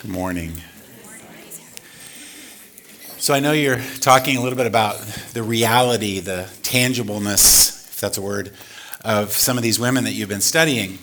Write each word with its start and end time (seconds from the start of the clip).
Good 0.00 0.12
morning. 0.12 0.54
So, 3.18 3.34
I 3.34 3.40
know 3.40 3.52
you're 3.52 3.82
talking 4.00 4.38
a 4.38 4.40
little 4.40 4.56
bit 4.56 4.66
about 4.66 4.96
the 5.34 5.42
reality, 5.42 6.20
the 6.20 6.48
tangibleness, 6.62 7.90
if 7.90 8.00
that's 8.00 8.16
a 8.16 8.22
word, 8.22 8.54
of 9.04 9.32
some 9.32 9.58
of 9.58 9.62
these 9.62 9.78
women 9.78 10.04
that 10.04 10.12
you've 10.12 10.30
been 10.30 10.40
studying. 10.40 10.98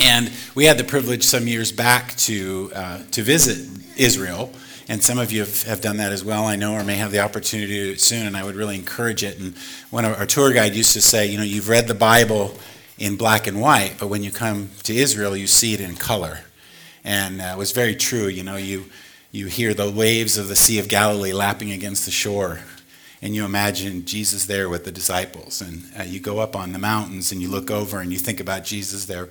And 0.00 0.32
we 0.56 0.64
had 0.64 0.78
the 0.78 0.84
privilege 0.84 1.22
some 1.22 1.46
years 1.46 1.70
back 1.70 2.16
to, 2.16 2.72
uh, 2.74 3.02
to 3.12 3.22
visit 3.22 3.68
Israel. 3.96 4.52
And 4.88 5.00
some 5.00 5.18
of 5.20 5.30
you 5.30 5.38
have, 5.38 5.62
have 5.62 5.80
done 5.80 5.98
that 5.98 6.10
as 6.10 6.24
well, 6.24 6.44
I 6.46 6.56
know, 6.56 6.74
or 6.74 6.82
may 6.82 6.96
have 6.96 7.12
the 7.12 7.20
opportunity 7.20 7.72
to 7.72 7.84
do 7.84 7.92
it 7.92 8.00
soon. 8.00 8.26
And 8.26 8.36
I 8.36 8.42
would 8.42 8.56
really 8.56 8.74
encourage 8.74 9.22
it. 9.22 9.38
And 9.38 9.54
one 9.90 10.04
of 10.04 10.18
our 10.18 10.26
tour 10.26 10.52
guide 10.52 10.74
used 10.74 10.94
to 10.94 11.00
say, 11.00 11.26
you 11.28 11.38
know, 11.38 11.44
you've 11.44 11.68
read 11.68 11.86
the 11.86 11.94
Bible 11.94 12.58
in 12.98 13.14
black 13.14 13.46
and 13.46 13.60
white, 13.60 13.94
but 14.00 14.08
when 14.08 14.24
you 14.24 14.32
come 14.32 14.70
to 14.82 14.92
Israel, 14.92 15.36
you 15.36 15.46
see 15.46 15.72
it 15.72 15.80
in 15.80 15.94
color. 15.94 16.40
And 17.04 17.40
uh, 17.40 17.52
it 17.54 17.58
was 17.58 17.72
very 17.72 17.96
true. 17.96 18.26
You 18.26 18.42
know, 18.42 18.56
you, 18.56 18.86
you 19.30 19.46
hear 19.46 19.74
the 19.74 19.90
waves 19.90 20.38
of 20.38 20.48
the 20.48 20.56
Sea 20.56 20.78
of 20.78 20.88
Galilee 20.88 21.32
lapping 21.32 21.72
against 21.72 22.04
the 22.04 22.10
shore, 22.10 22.60
and 23.20 23.34
you 23.34 23.44
imagine 23.44 24.04
Jesus 24.04 24.46
there 24.46 24.68
with 24.68 24.84
the 24.84 24.92
disciples. 24.92 25.60
And 25.60 25.84
uh, 25.98 26.02
you 26.02 26.20
go 26.20 26.38
up 26.38 26.54
on 26.54 26.72
the 26.72 26.78
mountains 26.78 27.32
and 27.32 27.40
you 27.40 27.48
look 27.48 27.70
over 27.70 28.00
and 28.00 28.12
you 28.12 28.18
think 28.18 28.40
about 28.40 28.64
Jesus 28.64 29.06
there 29.06 29.28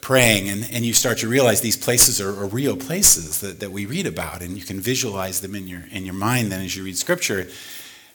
praying, 0.00 0.48
and, 0.48 0.68
and 0.72 0.84
you 0.84 0.94
start 0.94 1.18
to 1.18 1.28
realize 1.28 1.60
these 1.60 1.76
places 1.76 2.20
are, 2.20 2.28
are 2.28 2.46
real 2.46 2.76
places 2.76 3.40
that, 3.40 3.60
that 3.60 3.72
we 3.72 3.84
read 3.84 4.06
about, 4.06 4.42
and 4.42 4.56
you 4.56 4.64
can 4.64 4.80
visualize 4.80 5.40
them 5.40 5.54
in 5.54 5.66
your, 5.66 5.82
in 5.90 6.04
your 6.04 6.14
mind 6.14 6.52
then 6.52 6.64
as 6.64 6.76
you 6.76 6.84
read 6.84 6.96
Scripture. 6.96 7.48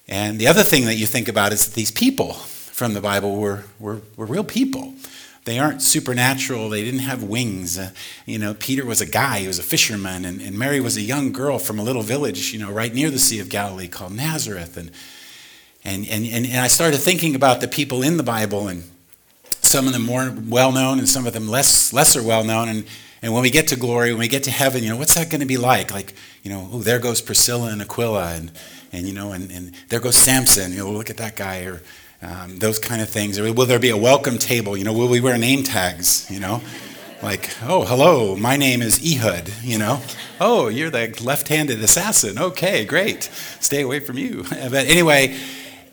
And 0.08 0.40
the 0.40 0.48
other 0.48 0.64
thing 0.64 0.86
that 0.86 0.96
you 0.96 1.06
think 1.06 1.28
about 1.28 1.52
is 1.52 1.66
that 1.66 1.76
these 1.76 1.92
people 1.92 2.34
from 2.34 2.94
the 2.94 3.02
Bible 3.02 3.36
were, 3.36 3.66
were, 3.80 4.02
were 4.16 4.26
real 4.26 4.44
people. 4.44 4.94
They 5.46 5.60
aren't 5.60 5.82
supernatural. 5.82 6.70
They 6.70 6.84
didn't 6.84 7.02
have 7.02 7.24
wings. 7.24 7.78
Uh, 7.78 7.92
you 8.26 8.40
know, 8.40 8.54
Peter 8.54 8.86
was 8.86 9.02
a 9.02 9.06
guy, 9.06 9.40
he 9.40 9.48
was 9.48 9.60
a 9.60 9.64
fisherman, 9.64 10.24
and, 10.24 10.42
and 10.42 10.58
Mary 10.58 10.80
was 10.80 10.96
a 10.96 11.02
young 11.02 11.34
girl 11.34 11.60
from 11.60 11.80
a 11.80 11.84
little 11.84 12.02
village, 12.02 12.54
you 12.54 12.60
know, 12.60 12.72
right 12.72 12.94
near 12.94 13.10
the 13.10 13.20
Sea 13.20 13.40
of 13.40 13.50
Galilee 13.50 13.90
called 13.90 14.14
Nazareth. 14.14 14.78
And, 14.78 14.92
and, 15.84 16.08
and, 16.08 16.26
and, 16.26 16.46
and 16.46 16.60
I 16.60 16.68
started 16.68 16.98
thinking 16.98 17.36
about 17.36 17.60
the 17.60 17.68
people 17.68 18.04
in 18.04 18.16
the 18.16 18.24
Bible, 18.24 18.70
and 18.70 18.84
some 19.62 19.88
of 19.88 19.94
them 19.94 20.06
more 20.06 20.34
well 20.48 20.72
known 20.72 21.00
and 21.00 21.10
some 21.10 21.26
of 21.26 21.34
them 21.34 21.50
less 21.50 21.92
lesser 21.92 22.24
well 22.24 22.44
known. 22.44 22.70
And, 22.70 22.86
and 23.22 23.34
when 23.34 23.42
we 23.42 23.50
get 23.50 23.68
to 23.70 23.76
glory, 23.76 24.12
when 24.12 24.20
we 24.20 24.28
get 24.28 24.44
to 24.44 24.52
heaven, 24.52 24.84
you 24.84 24.90
know, 24.90 24.98
what's 24.98 25.16
that 25.16 25.30
going 25.30 25.42
to 25.42 25.48
be 25.48 25.58
like? 25.58 25.92
Like, 25.92 26.14
you 26.44 26.52
know, 26.52 26.70
oh, 26.72 26.80
there 26.80 27.00
goes 27.00 27.22
Priscilla 27.22 27.70
and 27.70 27.82
Aquila, 27.82 28.34
and, 28.34 28.52
and 28.92 29.08
you 29.08 29.14
know, 29.14 29.34
and, 29.34 29.52
and 29.52 29.74
there 29.90 30.00
goes 30.00 30.16
Samson. 30.16 30.72
You 30.72 30.80
know, 30.80 30.92
look 30.92 31.10
at 31.10 31.18
that 31.18 31.36
guy. 31.36 31.64
Or, 31.64 31.82
um, 32.24 32.58
those 32.60 32.80
kind 32.80 33.02
of 33.02 33.10
things. 33.10 33.40
Will 33.40 33.66
there 33.66 33.80
be 33.80 33.90
a 33.90 33.98
welcome 33.98 34.38
table? 34.38 34.78
You 34.78 34.84
know, 34.84 34.94
will 34.94 35.10
we 35.10 35.20
wear 35.20 35.38
name 35.38 35.64
tags? 35.64 36.30
You 36.32 36.40
know, 36.40 36.62
like, 37.22 37.50
oh, 37.64 37.86
hello, 37.86 38.36
my 38.36 38.58
name 38.58 38.82
is 38.82 39.00
Ehud. 39.04 39.52
You 39.62 39.78
know, 39.78 40.02
oh, 40.40 40.68
you're 40.68 40.90
the 40.90 41.18
left-handed 41.22 41.82
assassin. 41.82 42.38
Okay, 42.38 42.86
great. 42.86 43.24
Stay 43.60 43.82
away 43.82 44.00
from 44.00 44.18
you. 44.18 44.46
But 44.50 44.88
anyway, 44.88 45.38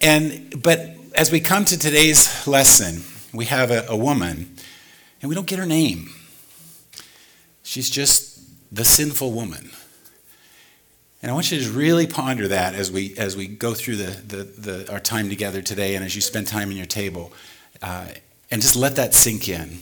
and 0.00 0.62
but 0.62 0.80
as 1.14 1.30
we 1.30 1.40
come 1.40 1.64
to 1.66 1.78
today's 1.78 2.46
lesson, 2.46 3.02
we 3.32 3.46
have 3.46 3.70
a, 3.70 3.84
a 3.88 3.96
woman, 3.96 4.54
and 5.20 5.28
we 5.28 5.34
don't 5.34 5.46
get 5.46 5.58
her 5.58 5.66
name. 5.66 6.10
She's 7.62 7.90
just 7.90 8.40
the 8.72 8.84
sinful 8.84 9.32
woman. 9.32 9.70
And 11.22 11.30
I 11.30 11.34
want 11.34 11.52
you 11.52 11.60
to 11.60 11.70
really 11.70 12.06
ponder 12.06 12.48
that 12.48 12.74
as 12.74 12.90
we, 12.90 13.14
as 13.18 13.36
we 13.36 13.46
go 13.46 13.74
through 13.74 13.96
the, 13.96 14.10
the, 14.36 14.44
the 14.44 14.92
our 14.92 15.00
time 15.00 15.28
together 15.28 15.60
today 15.60 15.94
and 15.94 16.04
as 16.04 16.14
you 16.14 16.22
spend 16.22 16.46
time 16.46 16.70
in 16.70 16.76
your 16.76 16.86
table. 16.86 17.32
Uh, 17.82 18.08
and 18.50 18.62
just 18.62 18.74
let 18.74 18.96
that 18.96 19.14
sink 19.14 19.48
in. 19.48 19.78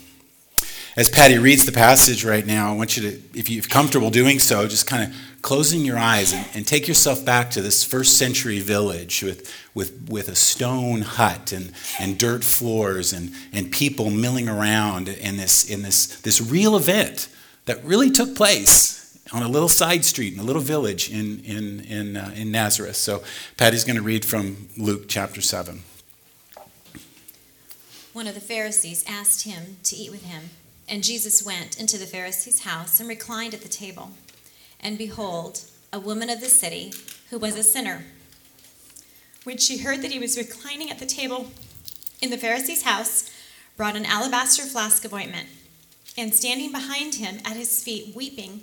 As 0.96 1.08
Pattie 1.08 1.38
reads 1.38 1.64
the 1.64 1.70
passage 1.70 2.24
right 2.24 2.44
now, 2.44 2.72
I 2.72 2.76
want 2.76 2.96
you 2.96 3.08
to, 3.08 3.38
if 3.38 3.48
you're 3.48 3.62
comfortable 3.62 4.10
doing 4.10 4.40
so, 4.40 4.66
just 4.66 4.88
kind 4.88 5.04
of 5.04 5.16
closing 5.42 5.84
your 5.84 5.96
eyes 5.96 6.32
and, 6.32 6.44
and, 6.54 6.66
take 6.66 6.88
yourself 6.88 7.24
back 7.24 7.52
to 7.52 7.62
this 7.62 7.84
first 7.84 8.18
century 8.18 8.58
village 8.58 9.22
with, 9.22 9.54
with, 9.74 10.08
with 10.08 10.28
a 10.28 10.34
stone 10.34 11.02
hut 11.02 11.52
and, 11.52 11.70
and 12.00 12.18
dirt 12.18 12.42
floors 12.42 13.12
and, 13.12 13.30
and 13.52 13.70
people 13.70 14.10
milling 14.10 14.48
around 14.48 15.08
in, 15.08 15.36
this, 15.36 15.70
in 15.70 15.82
this, 15.82 16.20
this 16.22 16.40
real 16.40 16.74
event 16.74 17.28
that 17.66 17.82
really 17.84 18.10
took 18.10 18.34
place 18.34 18.97
on 19.32 19.42
a 19.42 19.48
little 19.48 19.68
side 19.68 20.04
street 20.04 20.34
in 20.34 20.40
a 20.40 20.42
little 20.42 20.62
village 20.62 21.10
in, 21.10 21.40
in, 21.44 21.80
in, 21.80 22.16
uh, 22.16 22.32
in 22.34 22.50
Nazareth. 22.50 22.96
So 22.96 23.22
Pattie's 23.56 23.84
going 23.84 23.96
to 23.96 24.02
read 24.02 24.24
from 24.24 24.68
Luke 24.76 25.04
chapter 25.08 25.40
7. 25.40 25.82
One 28.12 28.26
of 28.26 28.34
the 28.34 28.40
Pharisees 28.40 29.04
asked 29.06 29.44
him 29.44 29.76
to 29.84 29.96
eat 29.96 30.10
with 30.10 30.24
him, 30.24 30.50
and 30.88 31.04
Jesus 31.04 31.44
went 31.44 31.78
into 31.78 31.98
the 31.98 32.06
Pharisee's 32.06 32.64
house 32.64 32.98
and 32.98 33.08
reclined 33.08 33.54
at 33.54 33.60
the 33.60 33.68
table. 33.68 34.12
And 34.80 34.98
behold, 34.98 35.60
a 35.92 36.00
woman 36.00 36.30
of 36.30 36.40
the 36.40 36.48
city 36.48 36.92
who 37.30 37.38
was 37.38 37.56
a 37.56 37.62
sinner. 37.62 38.04
When 39.44 39.58
she 39.58 39.78
heard 39.78 40.02
that 40.02 40.10
he 40.10 40.18
was 40.18 40.36
reclining 40.36 40.90
at 40.90 40.98
the 40.98 41.06
table 41.06 41.50
in 42.20 42.30
the 42.30 42.38
Pharisee's 42.38 42.82
house, 42.82 43.30
brought 43.76 43.96
an 43.96 44.04
alabaster 44.04 44.64
flask 44.64 45.04
of 45.04 45.14
ointment, 45.14 45.48
and 46.16 46.34
standing 46.34 46.72
behind 46.72 47.16
him 47.16 47.38
at 47.44 47.56
his 47.56 47.82
feet, 47.82 48.14
weeping, 48.14 48.62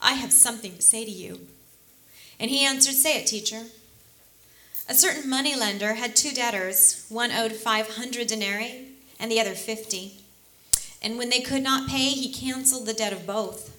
I 0.00 0.12
have 0.12 0.32
something 0.32 0.76
to 0.76 0.82
say 0.82 1.04
to 1.04 1.10
you. 1.10 1.40
And 2.38 2.50
he 2.50 2.64
answered, 2.64 2.94
Say 2.94 3.18
it, 3.18 3.26
teacher. 3.26 3.64
A 4.88 4.94
certain 4.94 5.28
money 5.28 5.54
lender 5.54 5.94
had 5.94 6.16
two 6.16 6.30
debtors. 6.30 7.04
One 7.08 7.32
owed 7.32 7.52
500 7.52 8.26
denarii 8.26 8.86
and 9.20 9.30
the 9.30 9.40
other 9.40 9.54
50. 9.54 10.14
And 11.02 11.18
when 11.18 11.28
they 11.28 11.40
could 11.40 11.62
not 11.62 11.88
pay, 11.88 12.10
he 12.10 12.32
canceled 12.32 12.86
the 12.86 12.94
debt 12.94 13.12
of 13.12 13.26
both. 13.26 13.74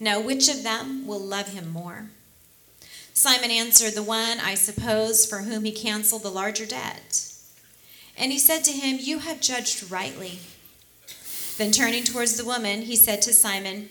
Now, 0.00 0.20
which 0.20 0.48
of 0.48 0.62
them 0.62 1.06
will 1.06 1.20
love 1.20 1.48
him 1.48 1.70
more? 1.70 2.10
Simon 3.12 3.50
answered, 3.50 3.94
The 3.94 4.02
one, 4.02 4.40
I 4.40 4.54
suppose, 4.54 5.24
for 5.24 5.38
whom 5.38 5.64
he 5.64 5.72
canceled 5.72 6.22
the 6.22 6.30
larger 6.30 6.66
debt. 6.66 7.30
And 8.16 8.32
he 8.32 8.38
said 8.38 8.64
to 8.64 8.72
him, 8.72 8.98
You 9.00 9.20
have 9.20 9.40
judged 9.40 9.90
rightly. 9.90 10.40
Then 11.56 11.70
turning 11.70 12.02
towards 12.02 12.36
the 12.36 12.44
woman, 12.44 12.82
he 12.82 12.96
said 12.96 13.22
to 13.22 13.32
Simon, 13.32 13.90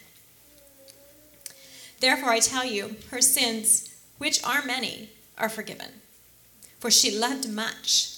Therefore, 2.01 2.31
I 2.31 2.39
tell 2.39 2.65
you, 2.65 2.95
her 3.11 3.21
sins, 3.21 3.95
which 4.17 4.43
are 4.43 4.65
many, 4.65 5.11
are 5.37 5.49
forgiven. 5.49 6.01
For 6.79 6.89
she 6.89 7.15
loved 7.15 7.47
much. 7.47 8.17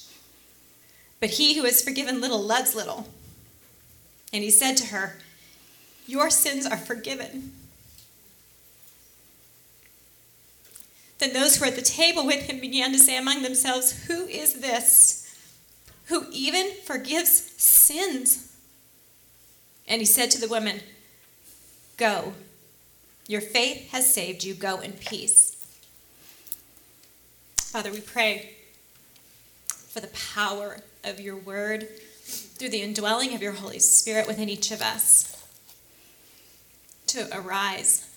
But 1.19 1.31
he 1.31 1.55
who 1.55 1.65
is 1.65 1.83
forgiven 1.83 2.21
little 2.21 2.41
loves 2.41 2.75
little. 2.75 3.09
And 4.31 4.41
he 4.41 4.49
said 4.49 4.77
to 4.77 4.87
her, 4.87 5.17
Your 6.07 6.29
sins 6.29 6.65
are 6.65 6.77
forgiven. 6.77 7.51
Then 11.19 11.33
those 11.33 11.57
who 11.57 11.61
were 11.61 11.67
at 11.67 11.75
the 11.75 11.81
table 11.81 12.25
with 12.25 12.49
him 12.49 12.61
began 12.61 12.93
to 12.93 12.99
say 12.99 13.17
among 13.17 13.43
themselves, 13.43 14.05
Who 14.07 14.25
is 14.27 14.61
this 14.61 15.19
who 16.05 16.25
even 16.31 16.71
forgives 16.85 17.51
sins? 17.61 18.53
And 19.87 20.01
he 20.01 20.05
said 20.05 20.31
to 20.31 20.39
the 20.39 20.47
woman, 20.47 20.79
Go 21.97 22.33
your 23.27 23.41
faith 23.41 23.91
has 23.91 24.11
saved 24.11 24.43
you. 24.43 24.53
Go 24.53 24.79
in 24.79 24.93
peace. 24.93 25.55
Father, 27.57 27.91
we 27.91 28.01
pray 28.01 28.55
for 29.67 29.99
the 29.99 30.11
power 30.33 30.79
of 31.03 31.19
your 31.19 31.35
word 31.35 31.87
through 32.23 32.69
the 32.69 32.81
indwelling 32.81 33.33
of 33.33 33.41
your 33.41 33.53
Holy 33.53 33.79
Spirit 33.79 34.27
within 34.27 34.49
each 34.49 34.71
of 34.71 34.81
us 34.81 35.29
to 37.07 37.27
arise 37.31 38.09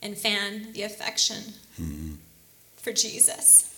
and 0.00 0.16
fan 0.16 0.72
the 0.72 0.82
affection 0.82 1.54
mm-hmm. 1.80 2.14
for 2.76 2.92
Jesus. 2.92 3.68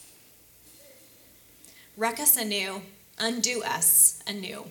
Wreck 1.97 2.19
us 2.19 2.37
anew, 2.37 2.83
undo 3.19 3.63
us 3.63 4.23
anew 4.27 4.65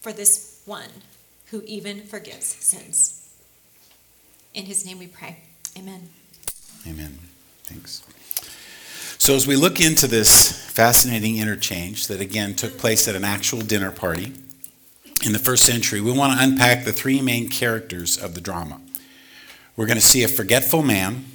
for 0.00 0.12
this 0.12 0.62
one 0.64 0.90
who 1.46 1.62
even 1.66 2.02
forgives 2.02 2.46
sins. 2.46 3.17
In 4.54 4.64
his 4.66 4.84
name 4.84 4.98
we 4.98 5.06
pray. 5.06 5.38
Amen. 5.76 6.08
Amen. 6.86 7.18
Thanks. 7.64 8.02
So, 9.18 9.34
as 9.34 9.46
we 9.46 9.56
look 9.56 9.80
into 9.80 10.06
this 10.06 10.70
fascinating 10.70 11.38
interchange 11.38 12.06
that 12.06 12.20
again 12.20 12.54
took 12.54 12.78
place 12.78 13.08
at 13.08 13.14
an 13.14 13.24
actual 13.24 13.60
dinner 13.60 13.90
party 13.90 14.32
in 15.24 15.32
the 15.32 15.38
first 15.38 15.64
century, 15.64 16.00
we 16.00 16.12
want 16.12 16.38
to 16.38 16.44
unpack 16.44 16.84
the 16.84 16.92
three 16.92 17.20
main 17.20 17.48
characters 17.48 18.16
of 18.16 18.34
the 18.34 18.40
drama. 18.40 18.80
We're 19.76 19.86
going 19.86 19.98
to 19.98 20.04
see 20.04 20.22
a 20.22 20.28
forgetful 20.28 20.82
man, 20.82 21.26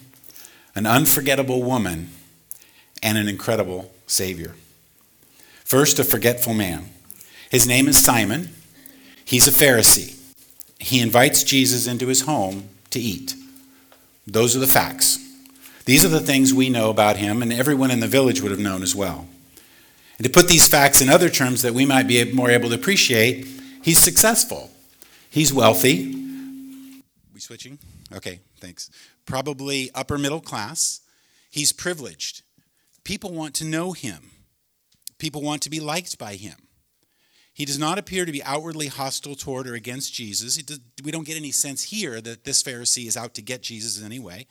an 0.76 0.86
unforgettable 0.86 1.62
woman, 1.62 2.10
and 3.02 3.18
an 3.18 3.28
incredible 3.28 3.92
Savior. 4.08 4.56
First, 5.64 6.00
a 6.00 6.04
forgetful 6.04 6.54
man. 6.54 6.90
His 7.50 7.68
name 7.68 7.88
is 7.88 7.98
Simon. 7.98 8.50
He's 9.24 9.48
a 9.48 9.52
Pharisee. 9.52 10.20
He 10.80 11.00
invites 11.00 11.44
Jesus 11.44 11.88
into 11.88 12.08
his 12.08 12.22
home 12.22 12.70
to 12.94 13.00
eat. 13.00 13.36
Those 14.26 14.56
are 14.56 14.60
the 14.60 14.68
facts. 14.68 15.20
These 15.86 16.06
are 16.06 16.10
the 16.10 16.22
things 16.22 16.54
we 16.54 16.70
know 16.70 16.90
about 16.90 17.18
him, 17.18 17.42
and 17.42 17.52
everyone 17.52 17.92
in 17.92 18.00
the 18.00 18.08
village 18.08 18.42
would 18.42 18.52
have 18.52 18.60
known 18.60 18.82
as 18.82 18.96
well. 18.96 19.28
And 20.18 20.26
to 20.26 20.32
put 20.32 20.48
these 20.48 20.68
facts 20.68 21.02
in 21.02 21.10
other 21.10 21.30
terms 21.30 21.62
that 21.64 21.74
we 21.74 21.86
might 21.86 22.08
be 22.08 22.32
more 22.32 22.50
able 22.50 22.70
to 22.70 22.76
appreciate, 22.76 23.46
he's 23.82 24.00
successful. 24.00 24.72
He's 25.30 25.52
wealthy. 25.52 26.14
We 27.34 27.40
switching? 27.40 27.80
Okay, 28.14 28.40
thanks. 28.60 28.90
Probably 29.26 29.90
upper 29.94 30.18
middle 30.18 30.42
class. 30.42 31.02
He's 31.50 31.74
privileged. 31.74 32.44
People 33.04 33.34
want 33.34 33.54
to 33.56 33.66
know 33.66 33.92
him. 33.92 34.32
People 35.18 35.42
want 35.42 35.62
to 35.64 35.70
be 35.70 35.80
liked 35.80 36.18
by 36.18 36.36
him. 36.36 36.63
He 37.54 37.66
does 37.66 37.78
not 37.78 38.00
appear 38.00 38.26
to 38.26 38.32
be 38.32 38.44
outwardly 38.44 38.88
hostile 38.88 39.36
toward 39.36 39.68
or 39.68 39.76
against 39.76 40.14
Jesus. 40.14 40.62
We 41.04 41.12
don't 41.12 41.28
get 41.28 41.38
any 41.38 41.52
sense 41.52 41.84
here 41.84 42.20
that 42.20 42.46
this 42.46 42.64
Pharisee 42.64 43.08
is 43.08 43.16
out 43.16 43.36
to 43.36 43.44
get 43.44 43.62
Jesus 43.62 44.00
in 44.00 44.06
any 44.06 44.20
way. 44.20 44.48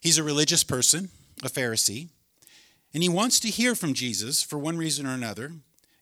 He's 0.00 0.18
a 0.18 0.24
religious 0.24 0.64
person, 0.64 1.10
a 1.44 1.48
Pharisee, 1.48 2.08
and 2.92 3.02
he 3.02 3.08
wants 3.08 3.38
to 3.40 3.48
hear 3.48 3.74
from 3.74 3.94
Jesus 3.94 4.42
for 4.42 4.58
one 4.58 4.76
reason 4.76 5.06
or 5.06 5.12
another. 5.12 5.52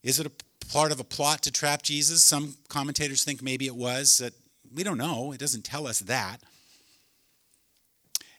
Is 0.02 0.18
it 0.18 0.26
a 0.26 0.32
part 0.68 0.92
of 0.92 1.00
a 1.00 1.04
plot 1.04 1.42
to 1.42 1.52
trap 1.52 1.82
Jesus? 1.82 2.24
Some 2.24 2.56
commentators 2.68 3.24
think 3.24 3.42
maybe 3.42 3.66
it 3.66 3.76
was. 3.76 4.18
That 4.18 4.32
we 4.74 4.84
don't 4.84 4.98
know. 4.98 5.32
It 5.32 5.40
doesn't 5.40 5.64
tell 5.64 5.86
us 5.86 6.00
that. 6.00 6.38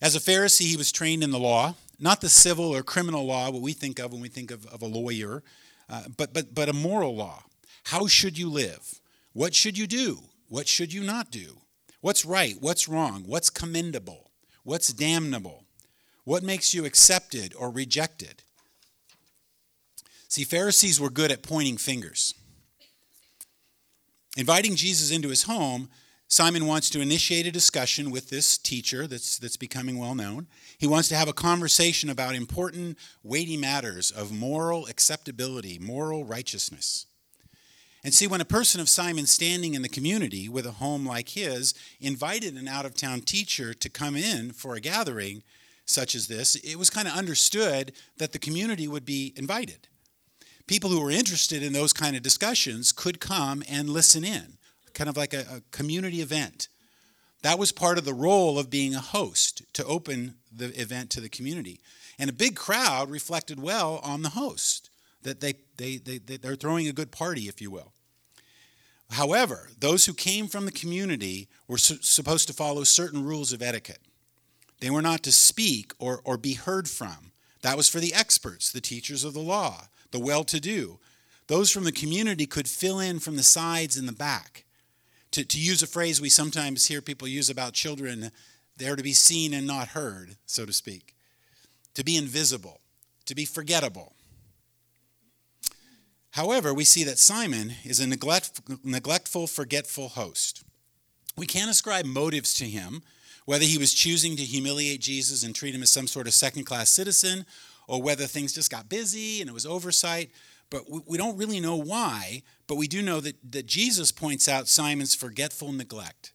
As 0.02 0.16
a 0.16 0.20
Pharisee, 0.20 0.68
he 0.68 0.78
was 0.78 0.92
trained 0.92 1.24
in 1.24 1.32
the 1.32 1.40
law, 1.40 1.76
not 2.00 2.22
the 2.22 2.30
civil 2.30 2.76
or 2.76 2.84
criminal 2.84 3.26
law, 3.26 3.50
what 3.50 3.62
we 3.62 3.74
think 3.74 4.00
of 4.00 4.12
when 4.12 4.22
we 4.22 4.30
think 4.30 4.52
of, 4.52 4.66
of 4.68 4.82
a 4.82 4.86
lawyer, 4.86 5.44
uh, 5.90 6.04
but, 6.16 6.34
but, 6.34 6.54
but 6.54 6.70
a 6.70 6.74
moral 6.74 7.16
law. 7.16 7.44
How 7.88 8.06
should 8.06 8.38
you 8.38 8.50
live? 8.50 9.00
What 9.32 9.56
should 9.56 9.78
you 9.78 9.88
do? 9.88 10.20
What 10.50 10.68
should 10.68 10.92
you 10.92 11.06
not 11.06 11.32
do? 11.32 11.60
What's 12.02 12.26
right? 12.26 12.58
What's 12.60 12.90
wrong? 12.90 13.24
What's 13.26 13.50
commendable? 13.50 14.30
What's 14.64 14.92
damnable? 14.92 15.64
What 16.26 16.44
makes 16.44 16.74
you 16.74 16.84
accepted 16.84 17.56
or 17.58 17.72
rejected? 17.72 18.44
See, 20.28 20.44
Pharisees 20.44 21.00
were 21.00 21.10
good 21.10 21.32
at 21.32 21.44
pointing 21.44 21.78
fingers. 21.78 22.34
Inviting 24.36 24.76
Jesus 24.76 25.10
into 25.10 25.30
his 25.30 25.44
home, 25.44 25.88
Simon 26.28 26.66
wants 26.68 26.90
to 26.90 27.00
initiate 27.00 27.48
a 27.48 27.52
discussion 27.52 28.12
with 28.12 28.30
this 28.30 28.58
teacher 28.58 29.08
that's, 29.08 29.38
that's 29.38 29.56
becoming 29.56 29.98
well 29.98 30.14
known. 30.14 30.48
He 30.78 30.88
wants 30.88 31.08
to 31.08 31.16
have 31.16 31.30
a 31.30 31.34
conversation 31.34 32.10
about 32.10 32.36
important, 32.36 32.98
weighty 33.24 33.56
matters 33.56 34.12
of 34.12 34.30
moral 34.30 34.88
acceptability, 34.88 35.80
moral 35.80 36.26
righteousness. 36.26 37.06
And 38.08 38.14
see, 38.14 38.26
when 38.26 38.40
a 38.40 38.46
person 38.46 38.80
of 38.80 38.88
Simon's 38.88 39.32
standing 39.32 39.74
in 39.74 39.82
the 39.82 39.90
community 39.90 40.48
with 40.48 40.66
a 40.66 40.72
home 40.72 41.06
like 41.06 41.28
his 41.28 41.74
invited 42.00 42.56
an 42.56 42.66
out 42.66 42.86
of 42.86 42.96
town 42.96 43.20
teacher 43.20 43.74
to 43.74 43.90
come 43.90 44.16
in 44.16 44.54
for 44.54 44.76
a 44.76 44.80
gathering 44.80 45.44
such 45.84 46.16
as 46.16 46.30
this, 46.30 46.56
it 46.56 46.78
was 46.78 46.90
kind 46.90 47.10
of 47.10 47.14
understood 47.16 47.92
that 48.16 48.32
the 48.32 48.40
community 48.40 48.88
would 48.88 49.06
be 49.06 49.34
invited. 49.36 49.90
People 50.68 50.90
who 50.90 51.02
were 51.02 51.12
interested 51.12 51.62
in 51.62 51.74
those 51.74 51.92
kind 51.92 52.16
of 52.16 52.24
discussions 52.24 52.94
could 52.94 53.20
come 53.20 53.62
and 53.68 53.90
listen 53.90 54.24
in, 54.24 54.54
kind 54.94 55.10
of 55.10 55.18
like 55.18 55.34
a, 55.34 55.42
a 55.56 55.62
community 55.72 56.22
event. 56.22 56.70
That 57.42 57.60
was 57.60 57.74
part 57.74 57.98
of 57.98 58.06
the 58.06 58.14
role 58.14 58.58
of 58.58 58.70
being 58.70 58.96
a 58.96 59.02
host, 59.02 59.64
to 59.74 59.84
open 59.84 60.36
the 60.50 60.68
event 60.82 61.10
to 61.10 61.20
the 61.20 61.28
community. 61.28 61.82
And 62.18 62.30
a 62.30 62.34
big 62.34 62.56
crowd 62.56 63.10
reflected 63.10 63.62
well 63.62 64.00
on 64.02 64.22
the 64.22 64.30
host, 64.30 64.92
that 65.24 65.42
they, 65.42 65.56
they, 65.76 65.98
they, 65.98 66.38
they're 66.38 66.56
throwing 66.56 66.88
a 66.88 66.94
good 66.94 67.12
party, 67.12 67.50
if 67.50 67.62
you 67.62 67.70
will. 67.70 67.92
However, 69.12 69.70
those 69.80 70.06
who 70.06 70.14
came 70.14 70.48
from 70.48 70.66
the 70.66 70.72
community 70.72 71.48
were 71.68 71.78
su- 71.78 72.00
supposed 72.02 72.48
to 72.48 72.54
follow 72.54 72.84
certain 72.84 73.24
rules 73.24 73.54
of 73.54 73.62
etiquette. 73.62 74.02
They 74.80 74.90
were 74.90 75.02
not 75.02 75.24
to 75.24 75.32
speak 75.32 75.94
or, 75.98 76.22
or 76.24 76.38
be 76.38 76.54
heard 76.54 76.90
from. 76.90 77.32
That 77.62 77.78
was 77.78 77.90
for 77.90 78.00
the 78.00 78.14
experts, 78.14 78.72
the 78.72 78.82
teachers 78.82 79.24
of 79.24 79.34
the 79.34 79.40
law, 79.40 79.88
the 80.12 80.20
well 80.20 80.44
to 80.46 80.60
do. 80.60 81.00
Those 81.48 81.72
from 81.72 81.86
the 81.86 81.92
community 81.92 82.46
could 82.46 82.68
fill 82.68 83.00
in 83.00 83.20
from 83.20 83.38
the 83.38 83.44
sides 83.44 83.98
and 83.98 84.08
the 84.08 84.14
back. 84.14 84.66
To, 85.32 85.46
to 85.46 85.60
use 85.60 85.82
a 85.82 85.88
phrase 85.88 86.22
we 86.22 86.30
sometimes 86.30 86.88
hear 86.88 87.02
people 87.02 87.28
use 87.28 87.50
about 87.50 87.74
children, 87.74 88.32
they're 88.76 88.96
to 88.96 89.04
be 89.04 89.14
seen 89.14 89.54
and 89.54 89.66
not 89.66 89.90
heard, 89.90 90.36
so 90.46 90.66
to 90.66 90.74
speak. 90.74 91.16
To 91.96 92.04
be 92.04 92.18
invisible, 92.18 92.82
to 93.26 93.34
be 93.34 93.46
forgettable. 93.46 94.14
However, 96.38 96.72
we 96.72 96.84
see 96.84 97.04
that 97.06 97.18
Simon 97.18 97.74
is 97.84 98.00
a 98.00 98.06
neglect, 98.06 98.62
neglectful, 98.84 99.48
forgetful 99.48 100.10
host. 100.10 100.64
We 101.36 101.48
can't 101.48 101.72
ascribe 101.72 102.06
motives 102.06 102.54
to 102.56 102.66
him, 102.66 103.02
whether 103.46 103.66
he 103.66 103.80
was 103.80 103.92
choosing 103.92 104.36
to 104.36 104.44
humiliate 104.44 105.02
Jesus 105.02 105.44
and 105.44 105.56
treat 105.56 105.74
him 105.74 105.82
as 105.82 105.92
some 105.92 106.06
sort 106.06 106.28
of 106.28 106.36
second 106.36 106.66
class 106.66 106.92
citizen, 106.92 107.48
or 107.88 108.04
whether 108.04 108.28
things 108.28 108.54
just 108.54 108.70
got 108.70 108.88
busy 108.88 109.42
and 109.42 109.50
it 109.50 109.54
was 109.54 109.66
oversight. 109.66 110.30
But 110.70 110.84
we 111.08 111.18
don't 111.18 111.38
really 111.38 111.60
know 111.60 111.76
why, 111.76 112.44
but 112.68 112.76
we 112.76 112.88
do 112.88 113.02
know 113.02 113.20
that, 113.20 113.38
that 113.52 113.66
Jesus 113.66 114.12
points 114.12 114.48
out 114.48 114.68
Simon's 114.68 115.16
forgetful 115.16 115.72
neglect. 115.72 116.34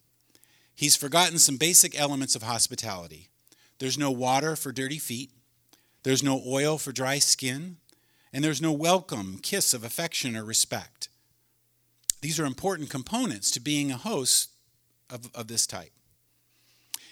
He's 0.74 0.96
forgotten 0.96 1.38
some 1.38 1.58
basic 1.58 1.96
elements 1.96 2.34
of 2.34 2.42
hospitality. 2.42 3.28
There's 3.78 3.98
no 3.98 4.10
water 4.10 4.56
for 4.56 4.72
dirty 4.72 4.98
feet, 4.98 5.30
there's 6.02 6.24
no 6.24 6.42
oil 6.44 6.76
for 6.76 6.90
dry 6.90 7.20
skin, 7.20 7.76
and 8.32 8.42
there's 8.42 8.62
no 8.62 8.72
welcome, 8.72 9.38
kiss 9.42 9.74
of 9.74 9.84
affection 9.84 10.36
or 10.36 10.44
respect. 10.44 11.08
These 12.20 12.38
are 12.38 12.44
important 12.44 12.88
components 12.88 13.50
to 13.52 13.60
being 13.60 13.90
a 13.90 13.96
host 13.96 14.50
of, 15.10 15.30
of 15.34 15.48
this 15.48 15.66
type. 15.66 15.92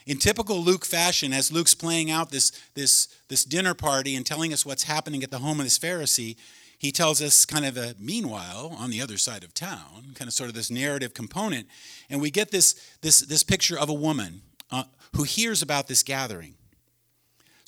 In 0.07 0.19
typical 0.19 0.63
Luke 0.63 0.85
fashion, 0.85 1.33
as 1.33 1.53
Luke's 1.53 1.75
playing 1.75 2.11
out 2.11 2.31
this, 2.31 2.53
this, 2.75 3.09
this 3.29 3.45
dinner 3.45 3.75
party 3.75 4.17
and 4.17 4.25
telling 4.25 4.53
us 4.53 4.65
what's 4.65 4.85
happening 4.85 5.23
at 5.23 5.31
the 5.31 5.39
home 5.39 5.61
of 5.61 5.67
this 5.67 5.79
Pharisee, 5.79 6.37
he 6.79 6.91
tells 6.91 7.21
us 7.21 7.45
kind 7.45 7.67
of 7.67 7.77
a 7.77 7.95
meanwhile 7.99 8.75
on 8.79 8.91
the 8.91 9.03
other 9.03 9.19
side 9.19 9.45
of 9.45 9.53
town, 9.53 10.13
kind 10.15 10.27
of 10.27 10.33
sort 10.33 10.49
of 10.49 10.55
this 10.55 10.71
narrative 10.71 11.13
component. 11.13 11.67
And 12.09 12.23
we 12.23 12.31
get 12.31 12.51
this, 12.51 12.97
this, 13.03 13.21
this 13.21 13.43
picture 13.43 13.79
of 13.79 13.91
a 13.91 13.95
woman 13.95 14.41
uh, 14.71 14.85
who 15.15 15.25
hears 15.25 15.61
about 15.61 15.89
this 15.89 16.03
gathering. 16.03 16.55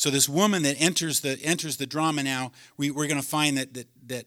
So 0.02 0.10
this 0.10 0.28
woman 0.28 0.64
that 0.64 0.74
enters 0.80 1.20
the 1.20 1.38
enters 1.44 1.76
the 1.76 1.86
drama 1.86 2.24
now, 2.24 2.50
we, 2.76 2.90
we're 2.90 3.06
going 3.06 3.20
to 3.20 3.26
find 3.26 3.56
that, 3.56 3.72
that 3.74 3.86
that 4.08 4.26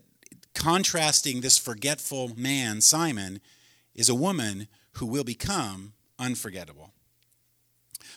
contrasting 0.53 1.41
this 1.41 1.57
forgetful 1.57 2.31
man, 2.37 2.79
Simon, 2.79 3.41
is 3.93 4.07
a 4.07 4.15
woman 4.15 4.69
who 4.93 5.05
will 5.05 5.25
become 5.25 5.91
unforgettable. 6.17 6.93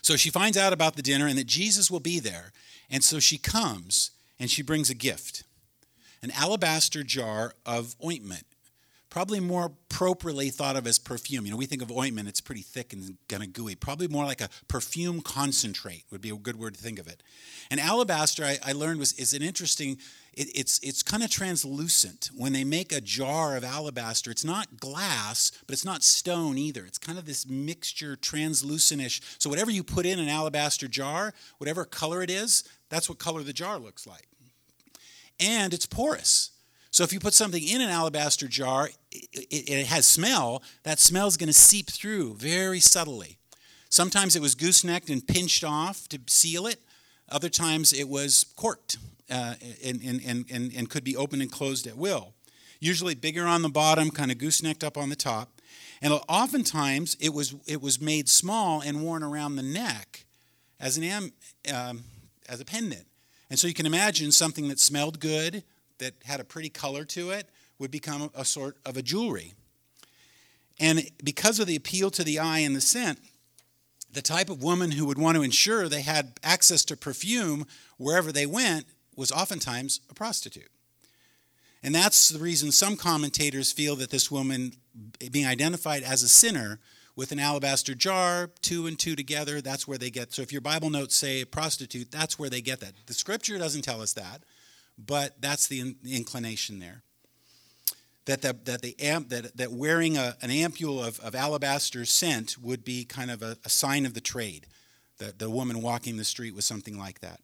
So 0.02 0.14
she 0.14 0.30
finds 0.30 0.56
out 0.56 0.72
about 0.72 0.94
the 0.94 1.02
dinner 1.02 1.26
and 1.26 1.36
that 1.36 1.48
Jesus 1.48 1.90
will 1.90 1.98
be 1.98 2.20
there. 2.20 2.52
And 2.88 3.02
so 3.02 3.18
she 3.18 3.38
comes 3.38 4.12
and 4.38 4.48
she 4.48 4.62
brings 4.62 4.88
a 4.88 4.94
gift 4.94 5.42
an 6.22 6.30
alabaster 6.36 7.02
jar 7.02 7.54
of 7.66 7.96
ointment 8.04 8.46
probably 9.10 9.40
more 9.40 9.72
appropriately 9.98 10.48
thought 10.48 10.76
of 10.76 10.86
as 10.86 10.96
perfume. 10.96 11.44
You 11.44 11.50
know, 11.50 11.56
we 11.56 11.66
think 11.66 11.82
of 11.82 11.90
ointment, 11.90 12.28
it's 12.28 12.40
pretty 12.40 12.60
thick 12.62 12.92
and 12.92 13.16
kind 13.28 13.42
of 13.42 13.52
gooey. 13.52 13.74
Probably 13.74 14.06
more 14.06 14.24
like 14.24 14.40
a 14.40 14.48
perfume 14.68 15.20
concentrate 15.20 16.04
would 16.12 16.20
be 16.20 16.30
a 16.30 16.36
good 16.36 16.56
word 16.56 16.74
to 16.74 16.80
think 16.80 17.00
of 17.00 17.08
it. 17.08 17.20
And 17.68 17.80
alabaster, 17.80 18.44
I, 18.44 18.58
I 18.64 18.72
learned, 18.72 19.00
was 19.00 19.12
is 19.14 19.34
an 19.34 19.42
interesting. 19.42 19.98
It, 20.34 20.50
it's 20.54 20.78
it's 20.84 21.02
kind 21.02 21.24
of 21.24 21.30
translucent. 21.30 22.30
When 22.32 22.52
they 22.52 22.62
make 22.62 22.92
a 22.92 23.00
jar 23.00 23.56
of 23.56 23.64
alabaster, 23.64 24.30
it's 24.30 24.44
not 24.44 24.78
glass, 24.78 25.50
but 25.66 25.72
it's 25.72 25.84
not 25.84 26.04
stone 26.04 26.58
either. 26.58 26.86
It's 26.86 26.98
kind 26.98 27.18
of 27.18 27.26
this 27.26 27.44
mixture, 27.48 28.14
translucentish. 28.14 29.20
So 29.38 29.50
whatever 29.50 29.72
you 29.72 29.82
put 29.82 30.06
in 30.06 30.20
an 30.20 30.28
alabaster 30.28 30.86
jar, 30.86 31.34
whatever 31.56 31.84
color 31.84 32.22
it 32.22 32.30
is, 32.30 32.62
that's 32.88 33.08
what 33.08 33.18
color 33.18 33.42
the 33.42 33.52
jar 33.52 33.80
looks 33.80 34.06
like. 34.06 34.28
And 35.40 35.74
it's 35.74 35.86
porous. 35.86 36.52
So 36.90 37.04
if 37.04 37.12
you 37.12 37.20
put 37.20 37.34
something 37.34 37.62
in 37.62 37.80
an 37.80 37.90
alabaster 37.90 38.48
jar, 38.48 38.88
it, 39.10 39.28
it, 39.32 39.70
it 39.70 39.86
has 39.86 40.06
smell. 40.06 40.62
That 40.84 40.98
smell 40.98 41.26
is 41.26 41.36
going 41.36 41.48
to 41.48 41.52
seep 41.52 41.86
through 41.90 42.34
very 42.34 42.80
subtly. 42.80 43.38
Sometimes 43.90 44.36
it 44.36 44.42
was 44.42 44.54
goosenecked 44.54 45.10
and 45.10 45.26
pinched 45.26 45.64
off 45.64 46.08
to 46.08 46.18
seal 46.26 46.66
it. 46.66 46.80
Other 47.28 47.48
times 47.48 47.92
it 47.92 48.08
was 48.08 48.44
corked 48.56 48.98
uh, 49.30 49.54
and, 49.84 50.02
and, 50.02 50.44
and, 50.50 50.72
and 50.74 50.90
could 50.90 51.04
be 51.04 51.16
opened 51.16 51.42
and 51.42 51.52
closed 51.52 51.86
at 51.86 51.96
will. 51.96 52.34
Usually 52.80 53.14
bigger 53.14 53.44
on 53.44 53.62
the 53.62 53.68
bottom, 53.68 54.10
kind 54.10 54.30
of 54.30 54.38
goosenecked 54.38 54.84
up 54.84 54.96
on 54.96 55.08
the 55.08 55.16
top. 55.16 55.60
And 56.00 56.12
oftentimes 56.28 57.16
it 57.20 57.34
was, 57.34 57.54
it 57.66 57.82
was 57.82 58.00
made 58.00 58.28
small 58.28 58.80
and 58.80 59.02
worn 59.02 59.22
around 59.22 59.56
the 59.56 59.62
neck 59.62 60.24
as, 60.78 60.96
an 60.96 61.04
am, 61.04 61.32
um, 61.74 62.04
as 62.48 62.60
a 62.60 62.64
pendant. 62.64 63.06
And 63.50 63.58
so 63.58 63.66
you 63.66 63.74
can 63.74 63.86
imagine 63.86 64.30
something 64.32 64.68
that 64.68 64.78
smelled 64.78 65.20
good, 65.20 65.64
that 65.98 66.14
had 66.24 66.40
a 66.40 66.44
pretty 66.44 66.68
color 66.68 67.04
to 67.04 67.30
it, 67.30 67.48
would 67.78 67.90
become 67.90 68.30
a 68.34 68.44
sort 68.44 68.76
of 68.84 68.96
a 68.96 69.02
jewelry. 69.02 69.54
And 70.80 71.10
because 71.22 71.58
of 71.58 71.66
the 71.66 71.76
appeal 71.76 72.10
to 72.12 72.24
the 72.24 72.38
eye 72.38 72.58
and 72.60 72.74
the 72.74 72.80
scent, 72.80 73.18
the 74.10 74.22
type 74.22 74.48
of 74.48 74.62
woman 74.62 74.92
who 74.92 75.06
would 75.06 75.18
want 75.18 75.36
to 75.36 75.42
ensure 75.42 75.88
they 75.88 76.02
had 76.02 76.38
access 76.42 76.84
to 76.86 76.96
perfume 76.96 77.66
wherever 77.98 78.32
they 78.32 78.46
went 78.46 78.86
was 79.14 79.30
oftentimes 79.30 80.00
a 80.10 80.14
prostitute. 80.14 80.70
And 81.82 81.94
that's 81.94 82.28
the 82.28 82.38
reason 82.38 82.72
some 82.72 82.96
commentators 82.96 83.70
feel 83.70 83.96
that 83.96 84.10
this 84.10 84.30
woman, 84.30 84.72
being 85.30 85.46
identified 85.46 86.02
as 86.02 86.22
a 86.22 86.28
sinner 86.28 86.80
with 87.14 87.32
an 87.32 87.38
alabaster 87.38 87.94
jar, 87.94 88.50
two 88.62 88.86
and 88.86 88.98
two 88.98 89.14
together, 89.14 89.60
that's 89.60 89.86
where 89.86 89.98
they 89.98 90.10
get. 90.10 90.32
So 90.32 90.42
if 90.42 90.52
your 90.52 90.60
Bible 90.60 90.90
notes 90.90 91.14
say 91.16 91.44
prostitute, 91.44 92.10
that's 92.10 92.38
where 92.38 92.50
they 92.50 92.60
get 92.60 92.80
that. 92.80 92.94
The 93.06 93.14
scripture 93.14 93.58
doesn't 93.58 93.82
tell 93.82 94.00
us 94.00 94.12
that, 94.14 94.42
but 94.98 95.40
that's 95.40 95.68
the 95.68 95.94
inclination 96.04 96.78
there 96.78 97.02
that 98.28 98.42
the, 98.42 98.54
that 98.64 98.82
the 98.82 98.94
amp, 99.00 99.30
that, 99.30 99.56
that 99.56 99.72
wearing 99.72 100.18
a, 100.18 100.36
an 100.42 100.50
ampule 100.50 101.04
of, 101.04 101.18
of 101.20 101.34
alabaster 101.34 102.04
scent 102.04 102.58
would 102.58 102.84
be 102.84 103.04
kind 103.06 103.30
of 103.30 103.42
a, 103.42 103.56
a 103.64 103.70
sign 103.70 104.04
of 104.04 104.12
the 104.12 104.20
trade. 104.20 104.66
The, 105.16 105.32
the 105.36 105.48
woman 105.48 105.80
walking 105.80 106.18
the 106.18 106.24
street 106.24 106.54
was 106.54 106.66
something 106.66 106.98
like 106.98 107.20
that. 107.20 107.40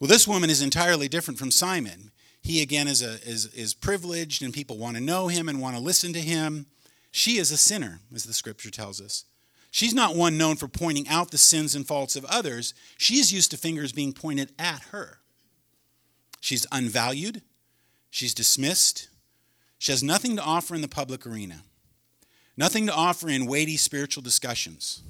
Well, 0.00 0.08
this 0.08 0.26
woman 0.26 0.50
is 0.50 0.60
entirely 0.60 1.06
different 1.06 1.38
from 1.38 1.52
Simon. 1.52 2.10
He 2.42 2.62
again 2.62 2.88
is, 2.88 3.00
a, 3.00 3.14
is, 3.28 3.46
is 3.54 3.74
privileged, 3.74 4.42
and 4.42 4.52
people 4.52 4.76
want 4.76 4.96
to 4.96 5.02
know 5.02 5.28
him 5.28 5.48
and 5.48 5.60
want 5.60 5.76
to 5.76 5.82
listen 5.82 6.12
to 6.14 6.20
him. 6.20 6.66
She 7.12 7.38
is 7.38 7.52
a 7.52 7.56
sinner, 7.56 8.00
as 8.12 8.24
the 8.24 8.34
scripture 8.34 8.70
tells 8.70 9.00
us. 9.00 9.24
She's 9.70 9.94
not 9.94 10.16
one 10.16 10.36
known 10.36 10.56
for 10.56 10.68
pointing 10.68 11.06
out 11.06 11.30
the 11.30 11.38
sins 11.38 11.76
and 11.76 11.86
faults 11.86 12.16
of 12.16 12.24
others. 12.24 12.74
She's 12.98 13.32
used 13.32 13.52
to 13.52 13.56
fingers 13.56 13.92
being 13.92 14.12
pointed 14.12 14.52
at 14.58 14.82
her. 14.90 15.20
She's 16.40 16.66
unvalued. 16.70 17.42
She's 18.10 18.34
dismissed. 18.34 19.08
She 19.78 19.92
has 19.92 20.02
nothing 20.02 20.36
to 20.36 20.42
offer 20.42 20.74
in 20.74 20.80
the 20.80 20.88
public 20.88 21.26
arena, 21.26 21.62
nothing 22.56 22.86
to 22.86 22.94
offer 22.94 23.28
in 23.28 23.46
weighty 23.46 23.76
spiritual 23.76 24.22
discussions. 24.22 25.02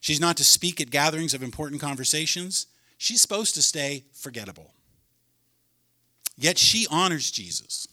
She's 0.00 0.20
not 0.20 0.36
to 0.38 0.44
speak 0.44 0.80
at 0.80 0.90
gatherings 0.90 1.34
of 1.34 1.42
important 1.42 1.80
conversations. 1.80 2.66
She's 2.98 3.20
supposed 3.20 3.54
to 3.54 3.62
stay 3.62 4.04
forgettable. 4.12 4.72
Yet 6.36 6.58
she 6.58 6.86
honors 6.90 7.30
Jesus, 7.30 7.86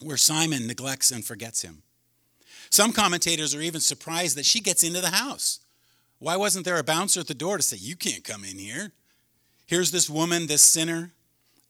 where 0.00 0.16
Simon 0.16 0.66
neglects 0.66 1.10
and 1.10 1.24
forgets 1.24 1.62
him. 1.62 1.82
Some 2.70 2.92
commentators 2.92 3.54
are 3.54 3.60
even 3.60 3.80
surprised 3.80 4.36
that 4.36 4.46
she 4.46 4.60
gets 4.60 4.82
into 4.82 5.00
the 5.00 5.10
house. 5.10 5.60
Why 6.18 6.36
wasn't 6.36 6.64
there 6.64 6.78
a 6.78 6.84
bouncer 6.84 7.20
at 7.20 7.26
the 7.26 7.34
door 7.34 7.56
to 7.56 7.62
say, 7.62 7.76
You 7.76 7.96
can't 7.96 8.24
come 8.24 8.44
in 8.44 8.58
here? 8.58 8.92
Here's 9.66 9.90
this 9.90 10.08
woman, 10.10 10.46
this 10.46 10.62
sinner, 10.62 11.12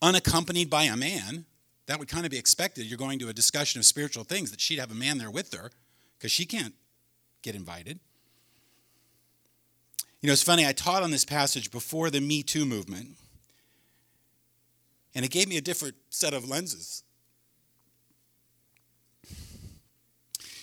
unaccompanied 0.02 0.70
by 0.70 0.84
a 0.84 0.96
man 0.96 1.46
that 1.86 1.98
would 1.98 2.08
kind 2.08 2.24
of 2.24 2.30
be 2.30 2.38
expected. 2.38 2.86
You're 2.86 2.98
going 2.98 3.18
to 3.18 3.28
a 3.28 3.32
discussion 3.32 3.78
of 3.78 3.84
spiritual 3.84 4.24
things 4.24 4.50
that 4.50 4.60
she'd 4.60 4.78
have 4.78 4.90
a 4.90 4.94
man 4.94 5.18
there 5.18 5.30
with 5.30 5.52
her 5.52 5.70
because 6.18 6.32
she 6.32 6.46
can't 6.46 6.74
get 7.42 7.54
invited. 7.54 8.00
You 10.20 10.28
know, 10.28 10.32
it's 10.32 10.42
funny, 10.42 10.66
I 10.66 10.72
taught 10.72 11.02
on 11.02 11.10
this 11.10 11.26
passage 11.26 11.70
before 11.70 12.08
the 12.08 12.20
Me 12.20 12.42
Too 12.42 12.64
movement, 12.64 13.08
and 15.14 15.22
it 15.22 15.30
gave 15.30 15.48
me 15.48 15.58
a 15.58 15.60
different 15.60 15.96
set 16.08 16.32
of 16.32 16.48
lenses. 16.48 17.02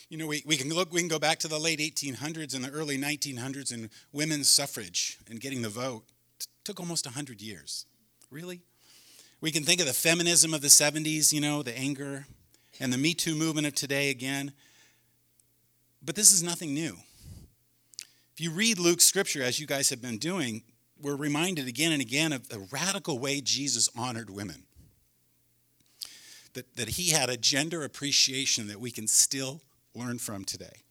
You 0.09 0.17
know, 0.17 0.27
we, 0.27 0.43
we 0.47 0.57
can 0.57 0.69
look, 0.69 0.91
we 0.91 0.99
can 0.99 1.07
go 1.07 1.19
back 1.19 1.37
to 1.39 1.47
the 1.47 1.59
late 1.59 1.79
1800s 1.79 2.55
and 2.55 2.65
the 2.65 2.71
early 2.71 2.97
1900s 2.97 3.71
and 3.71 3.89
women's 4.11 4.49
suffrage 4.49 5.19
and 5.29 5.39
getting 5.39 5.61
the 5.61 5.69
vote. 5.69 6.03
It 6.39 6.47
took 6.65 6.79
almost 6.79 7.05
100 7.05 7.39
years. 7.39 7.85
Really? 8.31 8.61
We 9.41 9.51
can 9.51 9.63
think 9.63 9.81
of 9.81 9.87
the 9.87 9.93
feminism 9.93 10.53
of 10.53 10.61
the 10.61 10.67
70s, 10.67 11.33
you 11.33 11.41
know, 11.41 11.63
the 11.63 11.75
anger, 11.75 12.27
and 12.79 12.93
the 12.93 12.97
Me 12.97 13.15
Too 13.15 13.33
movement 13.33 13.65
of 13.65 13.73
today 13.73 14.11
again. 14.11 14.53
But 16.03 16.15
this 16.15 16.31
is 16.31 16.43
nothing 16.43 16.75
new. 16.75 16.97
If 18.33 18.39
you 18.39 18.51
read 18.51 18.77
Luke's 18.77 19.03
scripture, 19.03 19.41
as 19.41 19.59
you 19.59 19.65
guys 19.65 19.89
have 19.89 20.01
been 20.01 20.19
doing, 20.19 20.61
we're 21.01 21.15
reminded 21.15 21.67
again 21.67 21.91
and 21.91 22.01
again 22.01 22.31
of 22.31 22.49
the 22.49 22.67
radical 22.71 23.17
way 23.17 23.41
Jesus 23.41 23.89
honored 23.97 24.29
women. 24.29 24.63
That, 26.53 26.75
that 26.75 26.89
he 26.89 27.09
had 27.09 27.29
a 27.29 27.37
gender 27.37 27.83
appreciation 27.83 28.67
that 28.67 28.79
we 28.79 28.91
can 28.91 29.07
still 29.07 29.61
learn 29.95 30.19
from 30.19 30.45
today. 30.45 30.83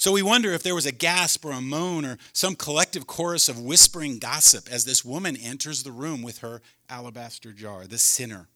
So 0.00 0.12
we 0.12 0.22
wonder 0.22 0.54
if 0.54 0.62
there 0.62 0.74
was 0.74 0.86
a 0.86 0.92
gasp 0.92 1.44
or 1.44 1.52
a 1.52 1.60
moan 1.60 2.06
or 2.06 2.16
some 2.32 2.54
collective 2.54 3.06
chorus 3.06 3.50
of 3.50 3.60
whispering 3.60 4.18
gossip 4.18 4.66
as 4.72 4.86
this 4.86 5.04
woman 5.04 5.36
enters 5.36 5.82
the 5.82 5.92
room 5.92 6.22
with 6.22 6.38
her 6.38 6.62
alabaster 6.88 7.52
jar, 7.52 7.86
the 7.86 7.98
sinner. 7.98 8.48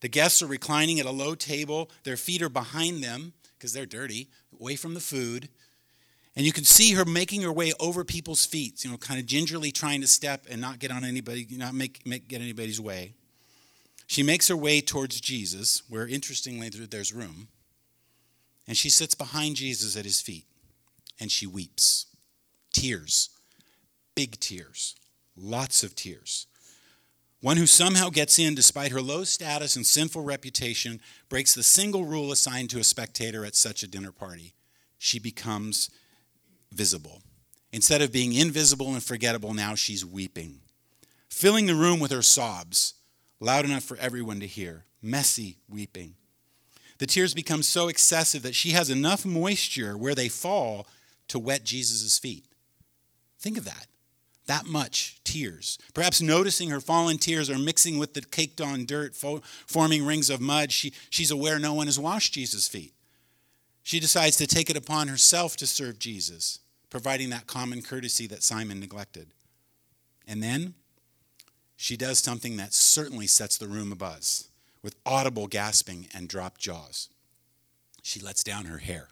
The 0.00 0.08
guests 0.08 0.40
are 0.40 0.46
reclining 0.46 0.98
at 0.98 1.04
a 1.04 1.10
low 1.10 1.34
table, 1.34 1.90
their 2.04 2.16
feet 2.16 2.40
are 2.40 2.48
behind 2.48 3.04
them 3.04 3.34
because 3.58 3.74
they're 3.74 3.84
dirty, 3.84 4.28
away 4.58 4.76
from 4.76 4.94
the 4.94 5.00
food. 5.00 5.50
And 6.34 6.46
you 6.46 6.52
can 6.52 6.64
see 6.64 6.94
her 6.94 7.04
making 7.04 7.42
her 7.42 7.52
way 7.52 7.74
over 7.78 8.02
people's 8.02 8.46
feet, 8.46 8.82
you 8.82 8.90
know, 8.90 8.96
kind 8.96 9.20
of 9.20 9.26
gingerly 9.26 9.70
trying 9.70 10.00
to 10.00 10.06
step 10.06 10.46
and 10.48 10.58
not 10.58 10.78
get 10.78 10.90
on 10.90 11.04
anybody, 11.04 11.46
not 11.50 11.74
make, 11.74 12.06
make 12.06 12.28
get 12.28 12.40
anybody's 12.40 12.80
way. 12.80 13.12
She 14.06 14.22
makes 14.22 14.48
her 14.48 14.56
way 14.56 14.80
towards 14.80 15.20
Jesus, 15.20 15.82
where 15.90 16.08
interestingly 16.08 16.70
there's 16.70 17.12
room. 17.12 17.48
And 18.70 18.76
she 18.76 18.88
sits 18.88 19.16
behind 19.16 19.56
Jesus 19.56 19.96
at 19.96 20.04
his 20.04 20.20
feet 20.20 20.44
and 21.18 21.28
she 21.28 21.44
weeps. 21.44 22.06
Tears, 22.72 23.30
big 24.14 24.38
tears, 24.38 24.94
lots 25.36 25.82
of 25.82 25.96
tears. 25.96 26.46
One 27.40 27.56
who 27.56 27.66
somehow 27.66 28.10
gets 28.10 28.38
in 28.38 28.54
despite 28.54 28.92
her 28.92 29.02
low 29.02 29.24
status 29.24 29.74
and 29.74 29.84
sinful 29.84 30.22
reputation 30.22 31.00
breaks 31.28 31.52
the 31.52 31.64
single 31.64 32.04
rule 32.04 32.30
assigned 32.30 32.70
to 32.70 32.78
a 32.78 32.84
spectator 32.84 33.44
at 33.44 33.56
such 33.56 33.82
a 33.82 33.88
dinner 33.88 34.12
party. 34.12 34.54
She 34.98 35.18
becomes 35.18 35.90
visible. 36.70 37.22
Instead 37.72 38.02
of 38.02 38.12
being 38.12 38.34
invisible 38.34 38.92
and 38.92 39.02
forgettable, 39.02 39.52
now 39.52 39.74
she's 39.74 40.06
weeping, 40.06 40.60
filling 41.28 41.66
the 41.66 41.74
room 41.74 41.98
with 41.98 42.12
her 42.12 42.22
sobs, 42.22 42.94
loud 43.40 43.64
enough 43.64 43.82
for 43.82 43.96
everyone 43.96 44.38
to 44.38 44.46
hear, 44.46 44.84
messy 45.02 45.58
weeping. 45.68 46.14
The 47.00 47.06
tears 47.06 47.32
become 47.32 47.62
so 47.62 47.88
excessive 47.88 48.42
that 48.42 48.54
she 48.54 48.72
has 48.72 48.90
enough 48.90 49.24
moisture 49.24 49.96
where 49.96 50.14
they 50.14 50.28
fall 50.28 50.86
to 51.28 51.38
wet 51.38 51.64
Jesus' 51.64 52.18
feet. 52.18 52.44
Think 53.38 53.56
of 53.56 53.64
that. 53.64 53.86
That 54.44 54.66
much 54.66 55.18
tears. 55.24 55.78
Perhaps 55.94 56.20
noticing 56.20 56.68
her 56.68 56.78
fallen 56.78 57.16
tears 57.16 57.48
are 57.48 57.58
mixing 57.58 57.96
with 57.96 58.12
the 58.12 58.20
caked 58.20 58.60
on 58.60 58.84
dirt, 58.84 59.16
forming 59.16 60.04
rings 60.04 60.28
of 60.28 60.42
mud, 60.42 60.72
she, 60.72 60.92
she's 61.08 61.30
aware 61.30 61.58
no 61.58 61.72
one 61.72 61.86
has 61.86 61.98
washed 61.98 62.34
Jesus' 62.34 62.68
feet. 62.68 62.92
She 63.82 63.98
decides 63.98 64.36
to 64.36 64.46
take 64.46 64.68
it 64.68 64.76
upon 64.76 65.08
herself 65.08 65.56
to 65.56 65.66
serve 65.66 65.98
Jesus, 65.98 66.58
providing 66.90 67.30
that 67.30 67.46
common 67.46 67.80
courtesy 67.80 68.26
that 68.26 68.42
Simon 68.42 68.78
neglected. 68.78 69.28
And 70.28 70.42
then 70.42 70.74
she 71.76 71.96
does 71.96 72.18
something 72.18 72.58
that 72.58 72.74
certainly 72.74 73.26
sets 73.26 73.56
the 73.56 73.68
room 73.68 73.90
abuzz 73.90 74.49
with 74.82 74.96
audible 75.04 75.46
gasping 75.46 76.08
and 76.14 76.28
dropped 76.28 76.60
jaws. 76.60 77.08
She 78.02 78.20
lets 78.20 78.42
down 78.42 78.64
her 78.66 78.78
hair. 78.78 79.08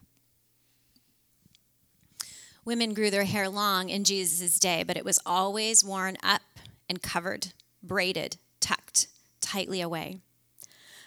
Women 2.65 2.95
grew 2.95 3.11
their 3.11 3.25
hair 3.25 3.49
long 3.49 3.89
in 3.89 4.05
Jesus' 4.05 4.59
day, 4.59 4.83
but 4.83 4.97
it 4.97 5.05
was 5.05 5.19
always 5.25 5.85
worn 5.85 6.17
up 6.23 6.43
and 6.89 7.03
covered, 7.03 7.49
braided, 7.83 8.37
tucked 8.61 9.09
tightly 9.41 9.81
away. 9.81 10.19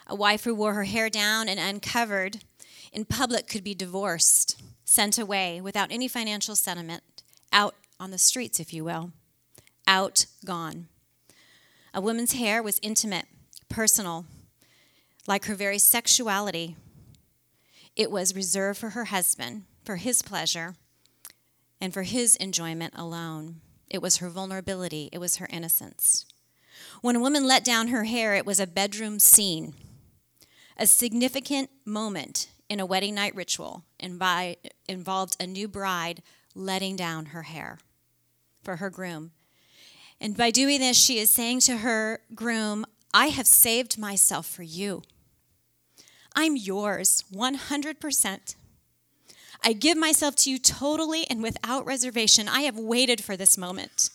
A 0.08 0.16
wife 0.16 0.44
who 0.44 0.56
wore 0.56 0.74
her 0.74 0.86
hair 0.86 1.10
down 1.10 1.48
and 1.48 1.60
uncovered 1.60 2.40
in 2.92 3.06
public 3.06 3.48
could 3.48 3.64
be 3.64 3.76
divorced, 3.76 4.62
sent 4.84 5.18
away 5.18 5.62
without 5.62 5.92
any 5.92 6.08
financial 6.08 6.56
settlement, 6.56 7.04
out 7.54 7.76
on 8.00 8.12
the 8.12 8.18
streets, 8.18 8.60
if 8.60 8.74
you 8.74 8.84
will. 8.84 9.12
Out, 9.88 10.26
gone. 10.44 10.88
A 11.94 12.02
woman's 12.02 12.34
hair 12.34 12.64
was 12.64 12.80
intimate, 12.82 13.26
personal, 13.70 14.26
like 15.28 15.46
her 15.46 15.56
very 15.56 15.78
sexuality, 15.78 16.76
it 17.96 18.10
was 18.10 18.36
reserved 18.36 18.80
for 18.80 18.90
her 18.92 19.06
husband, 19.06 19.64
for 19.84 19.98
his 19.98 20.22
pleasure, 20.22 20.76
and 21.80 21.94
for 21.94 22.04
his 22.04 22.36
enjoyment 22.38 22.94
alone. 22.96 23.62
It 23.90 24.02
was 24.02 24.18
her 24.18 24.30
vulnerability, 24.30 25.10
it 25.12 25.20
was 25.20 25.38
her 25.38 25.48
innocence. 25.52 26.26
When 27.02 27.16
a 27.16 27.20
woman 27.20 27.46
let 27.46 27.64
down 27.64 27.90
her 27.90 28.06
hair, 28.06 28.36
it 28.36 28.46
was 28.46 28.60
a 28.60 28.68
bedroom 28.68 29.20
scene, 29.20 29.74
a 30.78 30.88
significant 30.88 31.70
moment 31.86 32.50
in 32.70 32.80
a 32.80 32.86
wedding 32.86 33.16
night 33.16 33.36
ritual 33.36 33.84
involved 34.00 35.36
a 35.40 35.46
new 35.48 35.68
bride 35.68 36.24
letting 36.56 36.96
down 36.96 37.28
her 37.28 37.44
hair 37.44 37.80
for 38.64 38.78
her 38.78 38.90
groom. 38.90 39.32
And 40.20 40.38
by 40.38 40.52
doing 40.52 40.80
this, 40.80 40.98
she 40.98 41.20
is 41.20 41.30
saying 41.30 41.62
to 41.62 41.78
her 41.78 42.22
groom, 42.34 42.86
I 43.14 43.28
have 43.28 43.48
saved 43.48 43.98
myself 43.98 44.46
for 44.46 44.64
you. 44.64 45.04
I'm 46.36 46.56
yours 46.56 47.24
100%. 47.34 48.56
I 49.64 49.74
give 49.74 49.98
myself 49.98 50.36
to 50.38 50.50
you 50.50 50.58
totally 50.58 51.30
and 51.30 51.44
without 51.44 51.86
reservation. 51.86 52.48
I 52.48 52.62
have 52.62 52.78
waited 52.78 53.24
for 53.24 53.38
this 53.38 53.58
moment. 53.58 54.10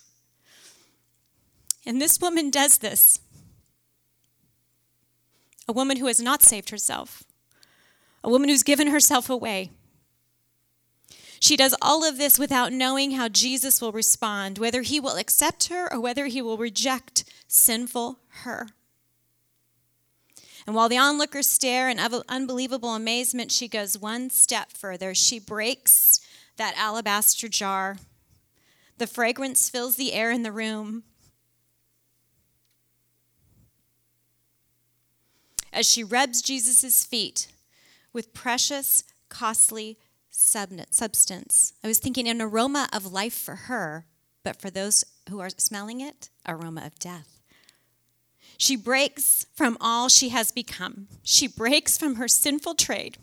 And 1.85 2.01
this 2.01 2.19
woman 2.19 2.49
does 2.49 2.79
this. 2.79 3.19
A 5.69 5.73
woman 5.73 5.97
who 5.97 6.07
has 6.07 6.21
not 6.21 6.43
saved 6.43 6.69
herself, 6.69 7.23
a 8.23 8.29
woman 8.29 8.49
who's 8.49 8.63
given 8.63 8.87
herself 8.87 9.29
away. 9.29 9.71
She 11.39 11.55
does 11.55 11.75
all 11.81 12.03
of 12.03 12.17
this 12.17 12.39
without 12.39 12.73
knowing 12.73 13.11
how 13.11 13.29
Jesus 13.29 13.81
will 13.81 13.91
respond, 13.91 14.57
whether 14.57 14.81
he 14.81 14.99
will 14.99 15.17
accept 15.17 15.67
her 15.67 15.91
or 15.93 15.99
whether 15.99 16.25
he 16.25 16.41
will 16.41 16.57
reject 16.57 17.25
sinful 17.47 18.19
her. 18.43 18.67
And 20.67 20.75
while 20.75 20.89
the 20.89 20.97
onlookers 20.97 21.47
stare 21.47 21.89
in 21.89 21.97
unbelievable 21.97 22.93
amazement, 22.93 23.53
she 23.53 23.69
goes 23.69 23.97
one 23.97 24.29
step 24.29 24.73
further. 24.73 25.15
She 25.15 25.39
breaks 25.39 26.19
that 26.57 26.75
alabaster 26.77 27.47
jar. 27.47 27.97
The 28.97 29.07
fragrance 29.07 29.69
fills 29.69 29.95
the 29.95 30.11
air 30.11 30.29
in 30.29 30.43
the 30.43 30.51
room. 30.51 31.03
As 35.71 35.89
she 35.89 36.03
rubs 36.03 36.41
Jesus' 36.41 37.05
feet 37.05 37.47
with 38.11 38.33
precious, 38.33 39.05
costly 39.29 39.97
substance. 40.29 41.73
I 41.83 41.87
was 41.87 41.99
thinking 41.99 42.27
an 42.27 42.41
aroma 42.41 42.89
of 42.91 43.05
life 43.05 43.37
for 43.37 43.55
her, 43.55 44.05
but 44.43 44.59
for 44.59 44.69
those 44.69 45.05
who 45.29 45.39
are 45.39 45.49
smelling 45.49 46.01
it, 46.01 46.29
aroma 46.45 46.85
of 46.85 46.99
death. 46.99 47.36
She 48.57 48.75
breaks 48.75 49.45
from 49.53 49.77
all 49.79 50.09
she 50.09 50.29
has 50.29 50.51
become. 50.51 51.07
She 51.23 51.47
breaks 51.47 51.97
from 51.97 52.15
her 52.15 52.27
sinful 52.27 52.73
trade 52.75 53.17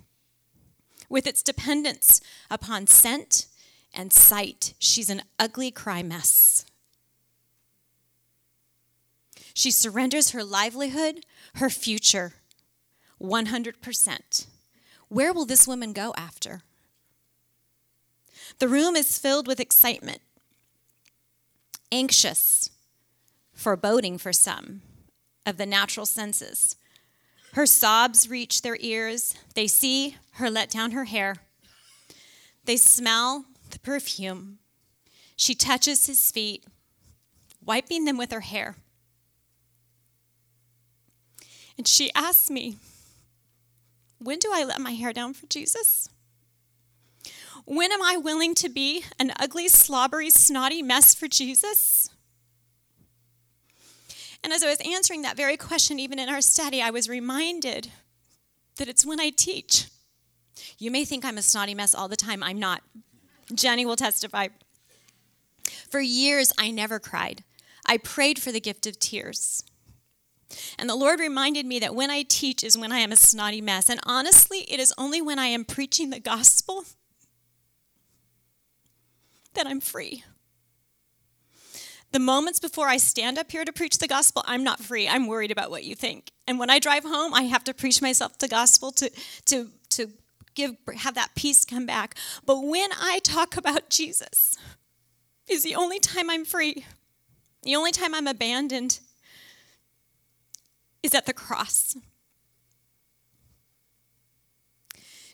with 1.09 1.27
its 1.27 1.43
dependence 1.43 2.21
upon 2.51 2.87
scent 2.87 3.47
and 3.93 4.13
sight. 4.13 4.75
She's 4.79 5.11
an 5.11 5.23
ugly 5.39 5.73
cry 5.73 6.03
mess. 6.03 6.65
She 9.53 9.71
surrenders 9.71 10.31
her 10.31 10.43
livelihood, 10.43 11.27
her 11.57 11.71
future, 11.71 12.35
100%. 13.21 14.47
Where 15.09 15.33
will 15.33 15.47
this 15.47 15.67
woman 15.67 15.93
go 15.93 16.13
after? 16.17 16.63
The 18.59 18.69
room 18.69 18.97
is 18.97 19.19
filled 19.19 19.47
with 19.47 19.61
excitement, 19.61 20.21
anxious, 21.91 22.71
foreboding 23.53 24.19
for 24.19 24.33
some 24.33 24.83
of 25.47 25.57
the 25.57 25.67
natural 25.67 26.07
senses. 26.07 26.77
Her 27.55 27.67
sobs 27.67 28.29
reach 28.29 28.63
their 28.63 28.77
ears. 28.81 29.35
They 29.55 29.67
see 29.67 30.17
her 30.33 30.51
let 30.51 30.71
down 30.71 30.91
her 30.91 31.05
hair. 31.05 31.37
They 32.65 32.77
smell 32.77 33.45
the 33.71 33.79
perfume. 33.79 34.59
She 35.37 35.55
touches 35.55 36.07
his 36.07 36.31
feet, 36.31 36.65
wiping 37.65 38.05
them 38.05 38.17
with 38.17 38.33
her 38.33 38.41
hair. 38.41 38.77
And 41.77 41.87
she 41.87 42.11
asks 42.15 42.51
me, 42.51 42.77
When 44.19 44.39
do 44.39 44.51
I 44.53 44.65
let 44.65 44.81
my 44.81 44.93
hair 44.93 45.13
down 45.13 45.35
for 45.35 45.47
Jesus? 45.47 46.09
When 47.65 47.93
am 47.93 48.03
I 48.03 48.17
willing 48.17 48.55
to 48.57 48.69
be 48.69 49.05
an 49.19 49.33
ugly, 49.41 49.69
slobbery, 49.69 50.31
snotty 50.31 50.83
mess 50.83 51.15
for 51.15 51.29
Jesus? 51.29 52.11
And 54.45 54.53
as 54.53 54.63
I 54.63 54.69
was 54.69 54.79
answering 54.85 55.23
that 55.23 55.39
very 55.39 55.57
question, 55.57 55.99
even 55.99 56.19
in 56.19 56.29
our 56.29 56.43
study, 56.43 56.83
I 56.83 56.91
was 56.91 57.09
reminded 57.09 57.91
that 58.77 58.89
it's 58.89 59.07
when 59.07 59.19
I 59.19 59.31
teach. 59.31 59.87
You 60.79 60.91
may 60.91 61.07
think 61.07 61.25
I'm 61.25 61.39
a 61.39 61.43
snotty 61.43 61.75
mess 61.75 61.95
all 61.95 62.09
the 62.09 62.17
time. 62.17 62.43
I'm 62.43 62.59
not. 62.59 62.83
Jenny 63.55 63.87
will 63.87 63.97
testify. 63.97 64.49
For 65.89 66.01
years, 66.01 66.53
I 66.59 66.71
never 66.71 67.01
cried. 67.01 67.43
I 67.87 67.97
prayed 67.97 68.39
for 68.39 68.53
the 68.53 68.61
gift 68.61 68.87
of 68.87 68.99
tears. 68.99 69.65
And 70.79 70.91
the 70.91 70.95
Lord 70.95 71.21
reminded 71.21 71.65
me 71.65 71.79
that 71.79 71.95
when 71.95 72.11
I 72.11 72.23
teach 72.23 72.63
is 72.63 72.77
when 72.77 72.93
I 72.93 72.99
am 72.99 73.13
a 73.13 73.17
snotty 73.17 73.63
mess. 73.63 73.89
And 73.89 73.99
honestly, 74.05 74.71
it 74.71 74.79
is 74.79 74.93
only 74.99 75.23
when 75.23 75.39
I 75.39 75.47
am 75.47 75.65
preaching 75.65 76.11
the 76.11 76.21
gospel 76.21 76.85
that 79.55 79.67
I'm 79.67 79.81
free. 79.81 80.23
The 82.15 82.21
moments 82.21 82.61
before 82.61 82.87
I 82.87 82.99
stand 82.99 83.39
up 83.39 83.51
here 83.51 83.65
to 83.65 83.73
preach 83.73 83.99
the 83.99 84.07
gospel, 84.07 84.45
I'm 84.47 84.63
not 84.63 84.79
free. 84.79 85.09
I'm 85.09 85.27
worried 85.27 85.51
about 85.51 85.69
what 85.69 85.83
you 85.83 85.97
think. 85.97 86.31
And 86.47 86.61
when 86.61 86.71
I 86.71 86.79
drive 86.79 87.03
home, 87.03 87.35
I 87.35 87.43
have 87.43 87.65
to 87.65 87.75
preach 87.75 88.01
myself 88.01 88.39
the 88.39 88.47
gospel 88.47 88.93
to, 88.93 89.11
to, 89.47 89.71
to 89.89 90.13
give, 90.55 90.77
have 90.97 91.17
that 91.17 91.35
peace 91.35 91.65
come 91.65 91.87
back. 91.87 92.15
But 92.47 92.61
when 92.61 92.91
I 92.93 93.19
talk 93.25 93.57
about 93.57 93.91
Jesus, 93.91 94.57
is 95.49 95.65
the 95.65 95.75
only 95.75 95.99
time 95.99 96.31
I'm 96.31 96.45
free. 96.45 96.87
The 97.65 97.75
only 97.75 97.91
time 97.91 98.15
I'm 98.15 98.29
abandoned 98.29 99.01
is 101.03 101.15
at 101.15 101.27
the 101.27 101.33
cross. 101.33 101.97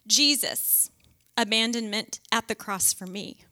Jesus, 0.06 0.90
abandonment 1.36 2.20
at 2.32 2.48
the 2.48 2.54
cross 2.54 2.94
for 2.94 3.06
me 3.06 3.44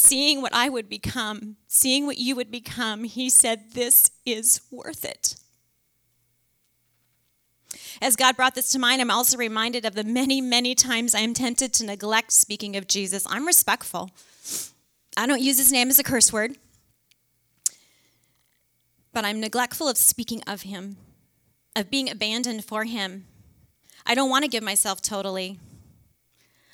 seeing 0.00 0.40
what 0.40 0.54
I 0.54 0.68
would 0.68 0.88
become, 0.88 1.56
seeing 1.66 2.06
what 2.06 2.18
you 2.18 2.34
would 2.34 2.50
become, 2.50 3.04
he 3.04 3.28
said, 3.28 3.72
This 3.74 4.10
is 4.24 4.62
worth 4.70 5.04
it. 5.04 5.36
As 8.00 8.16
God 8.16 8.34
brought 8.34 8.54
this 8.54 8.70
to 8.70 8.78
mind, 8.78 9.02
I'm 9.02 9.10
also 9.10 9.36
reminded 9.36 9.84
of 9.84 9.94
the 9.94 10.04
many, 10.04 10.40
many 10.40 10.74
times 10.74 11.14
I 11.14 11.20
am 11.20 11.34
tempted 11.34 11.74
to 11.74 11.84
neglect 11.84 12.32
speaking 12.32 12.76
of 12.76 12.88
Jesus. 12.88 13.26
I'm 13.28 13.46
respectful. 13.46 14.10
I 15.16 15.26
don't 15.26 15.42
use 15.42 15.58
his 15.58 15.70
name 15.70 15.90
as 15.90 15.98
a 15.98 16.02
curse 16.02 16.32
word, 16.32 16.56
but 19.12 19.24
I'm 19.24 19.40
neglectful 19.40 19.88
of 19.88 19.98
speaking 19.98 20.42
of 20.46 20.62
him, 20.62 20.96
of 21.76 21.90
being 21.90 22.08
abandoned 22.08 22.64
for 22.64 22.84
him. 22.84 23.26
I 24.06 24.14
don't 24.14 24.30
want 24.30 24.44
to 24.44 24.50
give 24.50 24.62
myself 24.62 25.02
totally. 25.02 25.58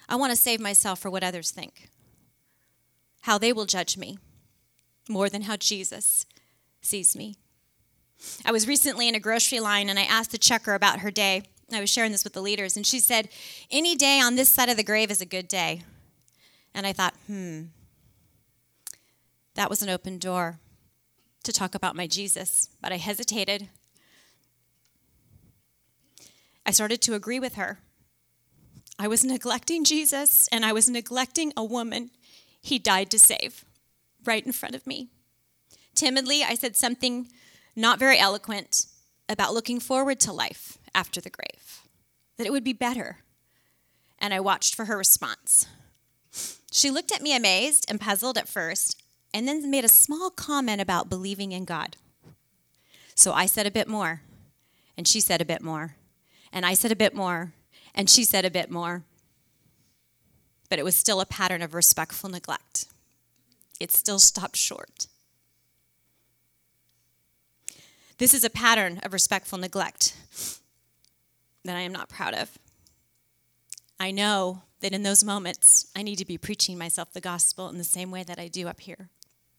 I 0.09 0.15
want 0.15 0.31
to 0.31 0.37
save 0.37 0.61
myself 0.61 1.01
for 1.01 1.11
what 1.11 1.25
others 1.25 1.51
think 1.51 1.89
how 3.27 3.39
they 3.39 3.53
will 3.53 3.67
judge 3.67 3.97
me 3.97 4.19
more 5.09 5.29
than 5.29 5.43
how 5.43 5.57
Jesus 5.57 6.27
sees 6.81 7.17
me. 7.17 7.35
I 8.45 8.53
was 8.53 8.69
recently 8.69 9.09
in 9.09 9.17
a 9.17 9.21
grocery 9.21 9.59
line 9.59 9.91
and 9.91 9.99
I 9.99 10.05
asked 10.05 10.31
the 10.31 10.39
checker 10.39 10.75
about 10.75 11.01
her 11.01 11.11
day. 11.11 11.43
I 11.73 11.81
was 11.81 11.91
sharing 11.91 12.13
this 12.13 12.23
with 12.23 12.35
the 12.35 12.41
leaders, 12.41 12.77
and 12.77 12.87
she 12.87 13.01
said, 13.01 13.29
Any 13.69 13.97
day 13.97 14.21
on 14.21 14.37
this 14.37 14.49
side 14.49 14.69
of 14.69 14.77
the 14.77 14.85
grave 14.85 15.11
is 15.11 15.21
a 15.21 15.27
good 15.27 15.49
day. 15.49 15.83
And 16.73 16.87
I 16.87 16.93
thought, 16.93 17.15
hmm, 17.27 17.63
that 19.57 19.69
was 19.69 19.83
an 19.83 19.89
open 19.89 20.19
door 20.19 20.61
to 21.43 21.53
talk 21.53 21.75
about 21.75 21.97
my 21.97 22.07
Jesus, 22.07 22.69
but 22.81 22.93
I 22.93 22.99
hesitated. 22.99 23.69
I 26.65 26.71
started 26.71 27.03
to 27.03 27.15
agree 27.15 27.41
with 27.41 27.57
her. 27.57 27.81
I 29.01 29.09
was 29.09 29.25
neglecting 29.25 29.83
Jesus 29.83 30.49
and 30.53 30.65
I 30.65 30.73
was 30.73 30.89
neglecting 30.89 31.53
a 31.57 31.65
woman 31.65 32.11
he 32.67 32.81
died 32.81 33.11
to 33.13 33.19
save 33.19 33.65
right 34.25 34.45
in 34.45 34.51
front 34.51 34.75
of 34.75 34.89
me. 34.89 35.09
Timidly, 35.95 36.43
I 36.43 36.57
said 36.57 36.75
something 36.75 37.29
not 37.77 38.01
very 38.01 38.19
eloquent 38.19 38.87
about 39.29 39.55
looking 39.55 39.79
forward 39.79 40.19
to 40.21 40.33
life 40.33 40.77
after 40.93 41.21
the 41.21 41.31
grave, 41.31 41.83
that 42.37 42.47
it 42.47 42.51
would 42.51 42.65
be 42.65 42.73
better. 42.73 43.19
And 44.19 44.35
I 44.35 44.41
watched 44.41 44.75
for 44.75 44.87
her 44.87 44.99
response. 44.99 45.67
She 46.73 46.91
looked 46.91 47.13
at 47.13 47.23
me 47.23 47.37
amazed 47.37 47.87
and 47.89 48.01
puzzled 48.01 48.37
at 48.37 48.49
first, 48.49 49.01
and 49.33 49.47
then 49.47 49.71
made 49.71 49.85
a 49.85 49.89
small 49.89 50.31
comment 50.31 50.81
about 50.81 51.09
believing 51.09 51.53
in 51.53 51.65
God. 51.65 51.97
So 53.15 53.33
I 53.33 53.47
said 53.47 53.69
a 53.69 53.71
bit 53.71 53.87
more, 53.87 54.23
and 54.97 55.07
she 55.07 55.21
said 55.21 55.41
a 55.41 55.45
bit 55.45 55.63
more, 55.63 55.95
and 56.53 56.67
I 56.67 56.75
said 56.75 56.91
a 56.91 56.97
bit 56.97 57.15
more, 57.15 57.53
and 57.95 58.11
she 58.11 58.25
said 58.25 58.45
a 58.45 58.51
bit 58.51 58.73
more 58.73 59.05
but 60.69 60.79
it 60.79 60.85
was 60.85 60.97
still 60.97 61.21
a 61.21 61.27
pattern 61.27 61.63
of 61.63 61.75
respectful 61.75 62.31
neglect. 62.31 62.87
It 63.79 63.93
still 63.93 64.19
stopped 64.19 64.57
short. 64.57 65.07
This 68.19 68.33
is 68.33 68.45
a 68.45 68.51
pattern 68.51 69.01
of 69.03 69.13
respectful 69.13 69.59
neglect 69.59 70.17
that 71.65 71.77
I 71.77 71.81
am 71.81 71.93
not 71.93 72.09
proud 72.09 72.35
of. 72.35 72.59
I 74.01 74.11
know 74.11 74.63
that 74.81 74.93
in 74.93 75.03
those 75.03 75.25
moments, 75.25 75.87
I 75.95 76.03
need 76.03 76.17
to 76.17 76.25
be 76.25 76.39
preaching 76.39 76.79
myself 76.79 77.13
the 77.13 77.21
gospel 77.21 77.69
in 77.69 77.79
the 77.79 77.85
same 77.85 78.11
way 78.11 78.23
that 78.25 78.39
I 78.39 78.49
do 78.49 78.69
up 78.69 78.81
here, 78.81 79.09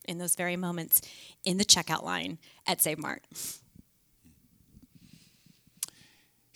in 0.06 0.18
those 0.18 0.36
very 0.36 0.56
moments, 0.56 1.02
in 1.44 1.58
the 1.58 1.66
checkout 1.66 2.04
line 2.04 2.38
at 2.66 2.82
Save 2.82 3.00
Mart. 3.00 3.24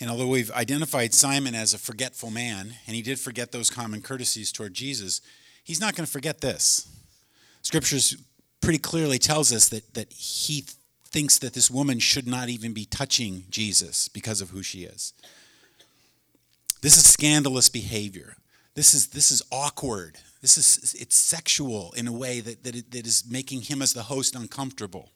And 0.01 0.09
although 0.09 0.27
we've 0.27 0.51
identified 0.51 1.13
Simon 1.13 1.53
as 1.53 1.75
a 1.75 1.77
forgetful 1.77 2.31
man, 2.31 2.73
and 2.87 2.95
he 2.95 3.03
did 3.03 3.19
forget 3.19 3.51
those 3.51 3.69
common 3.69 4.01
courtesies 4.01 4.51
toward 4.51 4.73
Jesus, 4.73 5.21
he's 5.63 5.79
not 5.79 5.95
going 5.95 6.07
to 6.07 6.11
forget 6.11 6.41
this. 6.41 6.87
Scriptures 7.61 8.17
pretty 8.61 8.79
clearly 8.79 9.19
tells 9.19 9.53
us 9.53 9.69
that, 9.69 9.93
that 9.93 10.11
he 10.11 10.65
thinks 11.05 11.37
that 11.37 11.53
this 11.53 11.69
woman 11.69 11.99
should 11.99 12.25
not 12.25 12.49
even 12.49 12.73
be 12.73 12.83
touching 12.83 13.43
Jesus 13.51 14.07
because 14.07 14.41
of 14.41 14.49
who 14.49 14.63
she 14.63 14.85
is. 14.85 15.13
This 16.81 16.97
is 16.97 17.05
scandalous 17.05 17.69
behavior. 17.69 18.37
This 18.73 18.95
is, 18.95 19.07
this 19.07 19.29
is 19.29 19.43
awkward. 19.51 20.17
This 20.41 20.57
is 20.57 20.95
it's 20.99 21.15
sexual 21.15 21.93
in 21.95 22.07
a 22.07 22.11
way 22.11 22.39
that, 22.39 22.63
that, 22.63 22.75
it, 22.75 22.89
that 22.89 23.05
is 23.05 23.23
making 23.29 23.61
him 23.61 23.83
as 23.83 23.93
the 23.93 24.03
host 24.03 24.35
uncomfortable. 24.35 25.11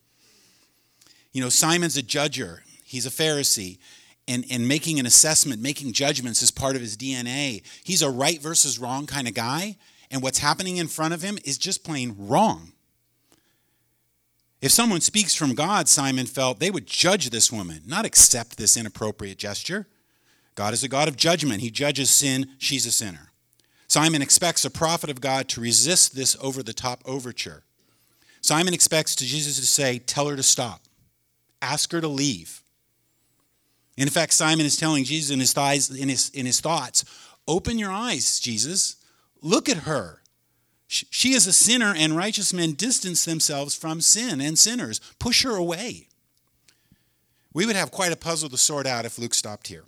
You 1.31 1.41
know, 1.41 1.49
Simon's 1.49 1.97
a 1.97 2.03
judger. 2.03 2.59
He's 2.83 3.07
a 3.07 3.09
Pharisee 3.09 3.79
and, 4.27 4.45
and 4.49 4.67
making 4.67 4.99
an 4.99 5.05
assessment, 5.05 5.61
making 5.61 5.93
judgments 5.93 6.41
is 6.41 6.51
part 6.51 6.75
of 6.75 6.81
his 6.81 6.97
DNA. 6.97 7.61
He's 7.83 8.01
a 8.01 8.09
right 8.09 8.41
versus 8.41 8.79
wrong 8.79 9.05
kind 9.05 9.27
of 9.27 9.33
guy, 9.33 9.77
and 10.09 10.21
what's 10.21 10.39
happening 10.39 10.77
in 10.77 10.87
front 10.87 11.13
of 11.13 11.21
him 11.21 11.37
is 11.43 11.57
just 11.57 11.83
plain 11.83 12.15
wrong. 12.17 12.71
If 14.61 14.71
someone 14.71 15.01
speaks 15.01 15.35
from 15.35 15.53
God, 15.53 15.87
Simon 15.87 16.25
felt, 16.25 16.59
they 16.59 16.71
would 16.71 16.87
judge 16.87 17.29
this 17.29 17.51
woman, 17.51 17.81
not 17.85 18.05
accept 18.05 18.57
this 18.57 18.77
inappropriate 18.77 19.37
gesture. 19.37 19.87
God 20.55 20.73
is 20.73 20.83
a 20.83 20.87
God 20.87 21.07
of 21.07 21.17
judgment. 21.17 21.61
He 21.61 21.69
judges 21.69 22.09
sin, 22.09 22.47
she's 22.57 22.85
a 22.85 22.91
sinner. 22.91 23.31
Simon 23.87 24.21
expects 24.21 24.65
a 24.65 24.71
prophet 24.71 25.09
of 25.09 25.21
God 25.21 25.47
to 25.49 25.61
resist 25.61 26.15
this 26.15 26.35
over 26.41 26.63
the 26.63 26.73
top 26.73 27.03
overture. 27.05 27.63
Simon 28.41 28.73
expects 28.73 29.15
Jesus 29.15 29.59
to 29.59 29.65
say, 29.65 29.99
Tell 29.99 30.27
her 30.27 30.35
to 30.35 30.43
stop, 30.43 30.81
ask 31.61 31.91
her 31.91 32.01
to 32.01 32.07
leave. 32.07 32.63
In 33.97 34.09
fact, 34.09 34.33
Simon 34.33 34.65
is 34.65 34.75
telling 34.75 35.05
Jesus 35.05 35.31
in 35.31 35.39
his, 35.39 35.53
thighs, 35.53 35.89
in 35.89 36.09
his, 36.09 36.29
in 36.29 36.45
his 36.45 36.59
thoughts, 36.59 37.05
Open 37.47 37.77
your 37.77 37.91
eyes, 37.91 38.39
Jesus. 38.39 38.95
Look 39.41 39.69
at 39.69 39.77
her. 39.77 40.21
She 40.87 41.33
is 41.33 41.47
a 41.47 41.53
sinner, 41.53 41.93
and 41.95 42.15
righteous 42.15 42.53
men 42.53 42.73
distance 42.73 43.25
themselves 43.25 43.75
from 43.75 44.01
sin 44.01 44.39
and 44.41 44.57
sinners. 44.57 44.99
Push 45.19 45.43
her 45.43 45.55
away. 45.55 46.07
We 47.53 47.65
would 47.65 47.75
have 47.75 47.91
quite 47.91 48.11
a 48.11 48.17
puzzle 48.17 48.49
to 48.49 48.57
sort 48.57 48.85
out 48.85 49.05
if 49.05 49.17
Luke 49.17 49.33
stopped 49.33 49.67
here. 49.67 49.85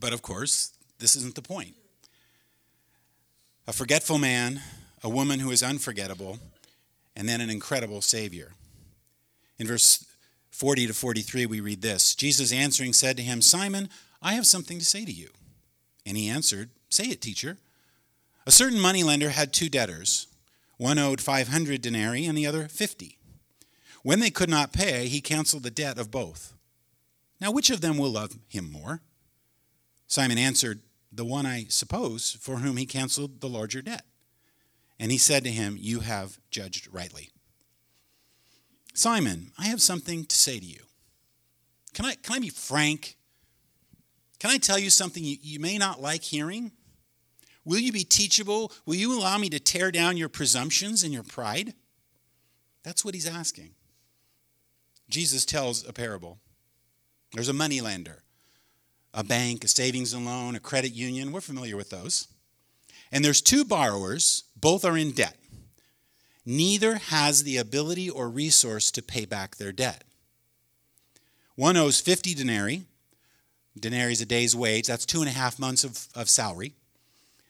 But 0.00 0.12
of 0.12 0.22
course, 0.22 0.72
this 0.98 1.16
isn't 1.16 1.34
the 1.34 1.42
point. 1.42 1.74
A 3.66 3.72
forgetful 3.72 4.18
man, 4.18 4.60
a 5.02 5.08
woman 5.08 5.40
who 5.40 5.50
is 5.50 5.62
unforgettable, 5.62 6.38
and 7.16 7.28
then 7.28 7.40
an 7.40 7.50
incredible 7.50 8.00
Savior. 8.00 8.52
In 9.58 9.66
verse 9.66 10.04
40 10.54 10.86
to 10.86 10.94
43, 10.94 11.46
we 11.46 11.58
read 11.58 11.82
this 11.82 12.14
Jesus 12.14 12.52
answering 12.52 12.92
said 12.92 13.16
to 13.16 13.24
him, 13.24 13.42
Simon, 13.42 13.88
I 14.22 14.34
have 14.34 14.46
something 14.46 14.78
to 14.78 14.84
say 14.84 15.04
to 15.04 15.10
you. 15.10 15.30
And 16.06 16.16
he 16.16 16.28
answered, 16.28 16.70
Say 16.88 17.06
it, 17.06 17.20
teacher. 17.20 17.58
A 18.46 18.52
certain 18.52 18.78
moneylender 18.78 19.30
had 19.30 19.52
two 19.52 19.68
debtors. 19.68 20.28
One 20.76 20.98
owed 20.98 21.20
500 21.20 21.82
denarii 21.82 22.26
and 22.26 22.38
the 22.38 22.46
other 22.46 22.68
50. 22.68 23.18
When 24.04 24.20
they 24.20 24.30
could 24.30 24.48
not 24.48 24.72
pay, 24.72 25.08
he 25.08 25.20
canceled 25.20 25.64
the 25.64 25.72
debt 25.72 25.98
of 25.98 26.12
both. 26.12 26.54
Now, 27.40 27.50
which 27.50 27.70
of 27.70 27.80
them 27.80 27.98
will 27.98 28.10
love 28.10 28.36
him 28.46 28.70
more? 28.70 29.02
Simon 30.06 30.38
answered, 30.38 30.82
The 31.10 31.24
one, 31.24 31.46
I 31.46 31.66
suppose, 31.68 32.38
for 32.40 32.58
whom 32.58 32.76
he 32.76 32.86
canceled 32.86 33.40
the 33.40 33.48
larger 33.48 33.82
debt. 33.82 34.04
And 35.00 35.10
he 35.10 35.18
said 35.18 35.42
to 35.44 35.50
him, 35.50 35.76
You 35.80 36.00
have 36.00 36.38
judged 36.50 36.86
rightly. 36.92 37.30
Simon, 38.94 39.50
I 39.58 39.66
have 39.66 39.82
something 39.82 40.24
to 40.24 40.36
say 40.36 40.60
to 40.60 40.64
you. 40.64 40.80
Can 41.92 42.06
I, 42.06 42.14
can 42.14 42.36
I 42.36 42.38
be 42.38 42.48
frank? 42.48 43.16
Can 44.38 44.50
I 44.50 44.58
tell 44.58 44.78
you 44.78 44.88
something 44.88 45.24
you, 45.24 45.36
you 45.42 45.58
may 45.58 45.78
not 45.78 46.00
like 46.00 46.22
hearing? 46.22 46.70
Will 47.64 47.78
you 47.78 47.92
be 47.92 48.04
teachable? 48.04 48.72
Will 48.86 48.94
you 48.94 49.18
allow 49.18 49.36
me 49.36 49.48
to 49.50 49.58
tear 49.58 49.90
down 49.90 50.16
your 50.16 50.28
presumptions 50.28 51.02
and 51.02 51.12
your 51.12 51.22
pride? 51.24 51.74
That's 52.84 53.04
what 53.04 53.14
he's 53.14 53.28
asking. 53.28 53.70
Jesus 55.08 55.44
tells 55.44 55.86
a 55.86 55.92
parable. 55.92 56.38
There's 57.32 57.48
a 57.48 57.52
moneylender, 57.52 58.22
a 59.12 59.24
bank, 59.24 59.64
a 59.64 59.68
savings 59.68 60.12
and 60.12 60.24
loan, 60.24 60.54
a 60.54 60.60
credit 60.60 60.92
union. 60.92 61.32
We're 61.32 61.40
familiar 61.40 61.76
with 61.76 61.90
those. 61.90 62.28
And 63.10 63.24
there's 63.24 63.40
two 63.40 63.64
borrowers, 63.64 64.44
both 64.56 64.84
are 64.84 64.96
in 64.96 65.12
debt 65.12 65.36
neither 66.46 66.96
has 66.96 67.42
the 67.42 67.56
ability 67.56 68.08
or 68.08 68.28
resource 68.28 68.90
to 68.90 69.02
pay 69.02 69.24
back 69.24 69.56
their 69.56 69.72
debt. 69.72 70.04
One 71.56 71.76
owes 71.76 72.00
50 72.00 72.34
denarii. 72.34 72.86
Denarii 73.78 74.12
is 74.12 74.20
a 74.20 74.26
day's 74.26 74.54
wage. 74.54 74.86
That's 74.86 75.06
two 75.06 75.20
and 75.20 75.28
a 75.28 75.32
half 75.32 75.58
months 75.58 75.84
of, 75.84 76.08
of 76.14 76.28
salary. 76.28 76.74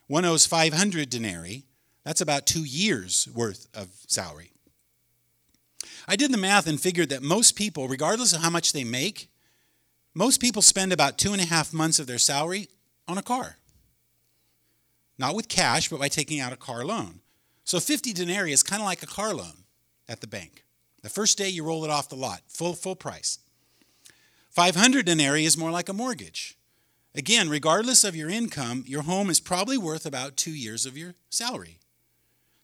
One 0.07 0.25
owes 0.25 0.47
500 0.47 1.11
denarii. 1.11 1.65
That's 2.05 2.21
about 2.21 2.47
two 2.47 2.65
years' 2.65 3.29
worth 3.35 3.67
of 3.75 3.89
salary. 4.07 4.53
I 6.07 6.17
did 6.17 6.33
the 6.33 6.39
math 6.39 6.67
and 6.67 6.81
figured 6.81 7.09
that 7.09 7.23
most 7.23 7.57
people, 7.57 7.89
regardless 7.89 8.35
of 8.35 8.43
how 8.43 8.51
much 8.51 8.73
they 8.73 8.85
make, 8.85 9.31
most 10.15 10.41
people 10.41 10.63
spend 10.63 10.93
about 10.93 11.19
two 11.19 11.33
and 11.33 11.41
a 11.41 11.47
half 11.47 11.73
months 11.73 11.99
of 11.99 12.07
their 12.07 12.19
salary 12.19 12.69
on 13.09 13.19
a 13.19 13.23
car. 13.23 13.57
Not 15.19 15.35
with 15.35 15.49
cash, 15.49 15.89
but 15.89 15.99
by 15.99 16.09
taking 16.09 16.41
out 16.41 16.53
a 16.53 16.57
car 16.57 16.85
loan. 16.85 17.21
So 17.65 17.81
50 17.81 18.13
denarii 18.13 18.53
is 18.53 18.63
kind 18.63 18.81
of 18.81 18.87
like 18.87 19.03
a 19.03 19.07
car 19.07 19.35
loan 19.35 19.65
at 20.09 20.21
the 20.21 20.27
bank. 20.27 20.65
The 21.03 21.09
first 21.09 21.37
day 21.37 21.49
you 21.49 21.65
roll 21.65 21.85
it 21.85 21.91
off 21.91 22.09
the 22.09 22.17
lot, 22.17 22.43
full, 22.47 22.75
full 22.75 22.97
price. 22.97 23.39
500 24.51 25.05
denarii 25.05 25.45
is 25.45 25.59
more 25.59 25.71
like 25.71 25.89
a 25.89 25.95
mortgage. 25.95 26.57
Again, 27.15 27.49
regardless 27.49 28.05
of 28.05 28.17
your 28.17 28.29
income, 28.29 28.85
your 28.87 29.03
home 29.03 29.31
is 29.31 29.41
probably 29.41 29.79
worth 29.79 30.05
about 30.05 30.37
two 30.37 30.53
years 30.53 30.85
of 30.85 30.97
your 30.97 31.15
salary. 31.31 31.79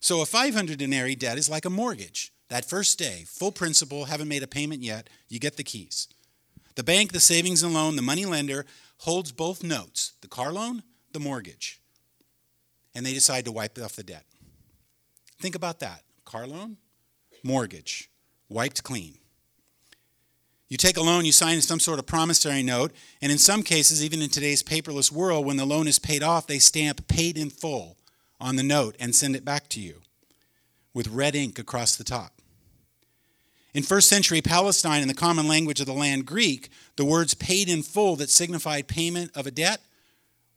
So 0.00 0.20
a 0.20 0.26
500 0.26 0.78
denarii 0.78 1.14
debt 1.14 1.38
is 1.38 1.48
like 1.48 1.64
a 1.64 1.70
mortgage. 1.70 2.32
That 2.48 2.64
first 2.64 2.98
day, 2.98 3.24
full 3.26 3.52
principal, 3.52 4.06
haven't 4.06 4.28
made 4.28 4.42
a 4.42 4.48
payment 4.48 4.82
yet, 4.82 5.08
you 5.28 5.38
get 5.38 5.56
the 5.56 5.64
keys. 5.64 6.08
The 6.74 6.82
bank, 6.82 7.12
the 7.12 7.20
savings 7.20 7.62
and 7.62 7.74
loan, 7.74 7.96
the 7.96 8.02
money 8.02 8.24
lender 8.24 8.66
holds 8.98 9.32
both 9.32 9.62
notes 9.62 10.12
the 10.20 10.28
car 10.28 10.52
loan, 10.52 10.82
the 11.12 11.20
mortgage. 11.20 11.80
And 12.94 13.06
they 13.06 13.14
decide 13.14 13.44
to 13.44 13.52
wipe 13.52 13.78
off 13.78 13.96
the 13.96 14.02
debt. 14.02 14.24
Think 15.40 15.54
about 15.54 15.80
that 15.80 16.02
car 16.24 16.46
loan, 16.46 16.76
mortgage, 17.42 18.10
wiped 18.48 18.84
clean. 18.84 19.16
You 20.68 20.76
take 20.76 20.96
a 20.96 21.02
loan, 21.02 21.24
you 21.24 21.32
sign 21.32 21.60
some 21.62 21.80
sort 21.80 21.98
of 21.98 22.06
promissory 22.06 22.62
note, 22.62 22.92
and 23.20 23.32
in 23.32 23.38
some 23.38 23.64
cases, 23.64 24.04
even 24.04 24.22
in 24.22 24.28
today's 24.28 24.62
paperless 24.62 25.10
world, 25.10 25.44
when 25.44 25.56
the 25.56 25.64
loan 25.64 25.88
is 25.88 25.98
paid 25.98 26.22
off, 26.22 26.46
they 26.46 26.60
stamp 26.60 27.08
paid 27.08 27.36
in 27.36 27.50
full 27.50 27.96
on 28.38 28.54
the 28.54 28.62
note 28.62 28.94
and 29.00 29.14
send 29.14 29.34
it 29.34 29.44
back 29.44 29.68
to 29.70 29.80
you 29.80 30.02
with 30.94 31.08
red 31.08 31.34
ink 31.34 31.58
across 31.58 31.96
the 31.96 32.04
top. 32.04 32.34
In 33.72 33.82
first 33.82 34.08
century 34.08 34.42
Palestine, 34.42 35.02
in 35.02 35.08
the 35.08 35.14
common 35.14 35.48
language 35.48 35.80
of 35.80 35.86
the 35.86 35.92
land 35.92 36.26
Greek, 36.26 36.68
the 36.96 37.04
words 37.04 37.34
paid 37.34 37.68
in 37.68 37.82
full 37.82 38.14
that 38.16 38.30
signified 38.30 38.88
payment 38.88 39.30
of 39.34 39.46
a 39.46 39.50
debt 39.50 39.80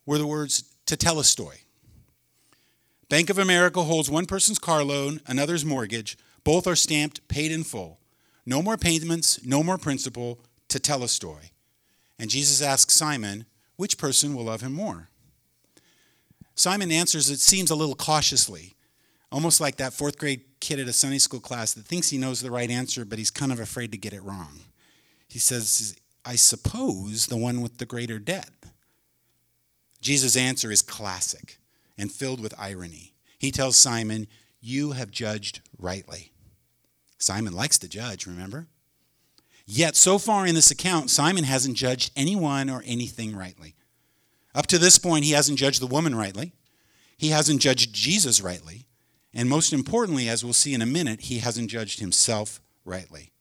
were 0.06 0.17
the 0.17 0.28
words 0.28 0.63
tetelestai. 0.86 1.62
Bank 3.13 3.30
of 3.30 3.38
America 3.38 3.84
holds 3.84 4.10
one 4.10 4.26
person's 4.26 4.58
car 4.58 4.84
loan, 4.84 5.21
another's 5.28 5.63
mortgage. 5.63 6.17
Both 6.43 6.65
are 6.65 6.76
stamped 6.76 7.28
paid 7.28 7.52
in 7.52 7.63
full. 7.63 7.99
No 8.43 8.63
more 8.63 8.76
payments, 8.76 9.45
no 9.45 9.62
more 9.62 9.78
principal, 9.78 10.39
tetelestai. 10.67 11.52
And 12.17 12.32
Jesus 12.32 12.60
asks 12.60 12.95
Simon, 12.95 13.45
which 13.76 13.99
person 13.99 14.34
will 14.34 14.45
love 14.45 14.62
him 14.62 14.73
more? 14.73 15.10
Simon 16.56 16.91
answers, 16.91 17.30
it 17.30 17.39
seems 17.39 17.69
a 17.69 17.76
little 17.76 17.93
cautiously, 17.93 18.73
almost 19.32 19.62
like 19.62 19.76
that 19.76 19.93
fourth 19.93 20.17
grade 20.17 20.41
kid 20.60 20.80
at 20.80 20.88
a 20.88 20.91
Sunday 20.91 21.19
school 21.19 21.39
class 21.39 21.71
that 21.76 21.86
thinks 21.86 22.10
he 22.10 22.17
knows 22.17 22.41
the 22.41 22.49
right 22.49 22.71
answer, 22.71 23.06
but 23.06 23.19
he's 23.19 23.30
kind 23.30 23.52
of 23.52 23.60
afraid 23.60 23.91
to 23.91 23.97
get 23.99 24.13
it 24.13 24.23
wrong. 24.23 24.62
He 25.30 25.38
says, 25.38 25.95
I 26.26 26.36
suppose 26.36 27.28
the 27.28 27.38
one 27.38 27.62
with 27.62 27.78
the 27.78 27.86
greater 27.86 28.17
debt. 28.17 28.49
Jesus' 30.02 30.36
answer 30.36 30.71
is 30.71 30.82
classic 30.82 31.60
and 31.97 32.12
filled 32.12 32.39
with 32.39 32.53
irony. 32.58 33.13
He 33.39 33.51
tells 33.51 33.77
Simon, 33.77 34.27
You 34.62 34.91
have 34.91 35.12
judged 35.12 35.62
rightly. 35.77 36.32
Simon 37.17 37.53
likes 37.53 37.77
to 37.79 37.88
judge, 37.88 38.25
remember? 38.25 38.67
Yet, 39.65 39.95
so 39.95 40.17
far 40.17 40.45
in 40.45 40.56
this 40.56 40.71
account, 40.71 41.10
Simon 41.10 41.45
hasn't 41.45 41.77
judged 41.77 42.12
anyone 42.15 42.69
or 42.69 42.84
anything 42.86 43.36
rightly. 43.36 43.75
Up 44.53 44.67
to 44.67 44.77
this 44.77 44.97
point, 44.97 45.25
he 45.25 45.32
hasn't 45.32 45.60
judged 45.60 45.82
the 45.82 45.88
woman 45.88 46.15
rightly. 46.15 46.53
He 47.17 47.29
hasn't 47.29 47.62
judged 47.62 47.93
Jesus 47.93 48.41
rightly. 48.41 48.88
And 49.34 49.49
most 49.49 49.73
importantly, 49.73 50.27
as 50.27 50.43
we'll 50.43 50.53
see 50.53 50.73
in 50.73 50.82
a 50.82 50.86
minute, 50.86 51.21
he 51.21 51.39
hasn't 51.39 51.69
judged 51.69 51.99
himself 51.99 52.62
rightly. 52.86 53.32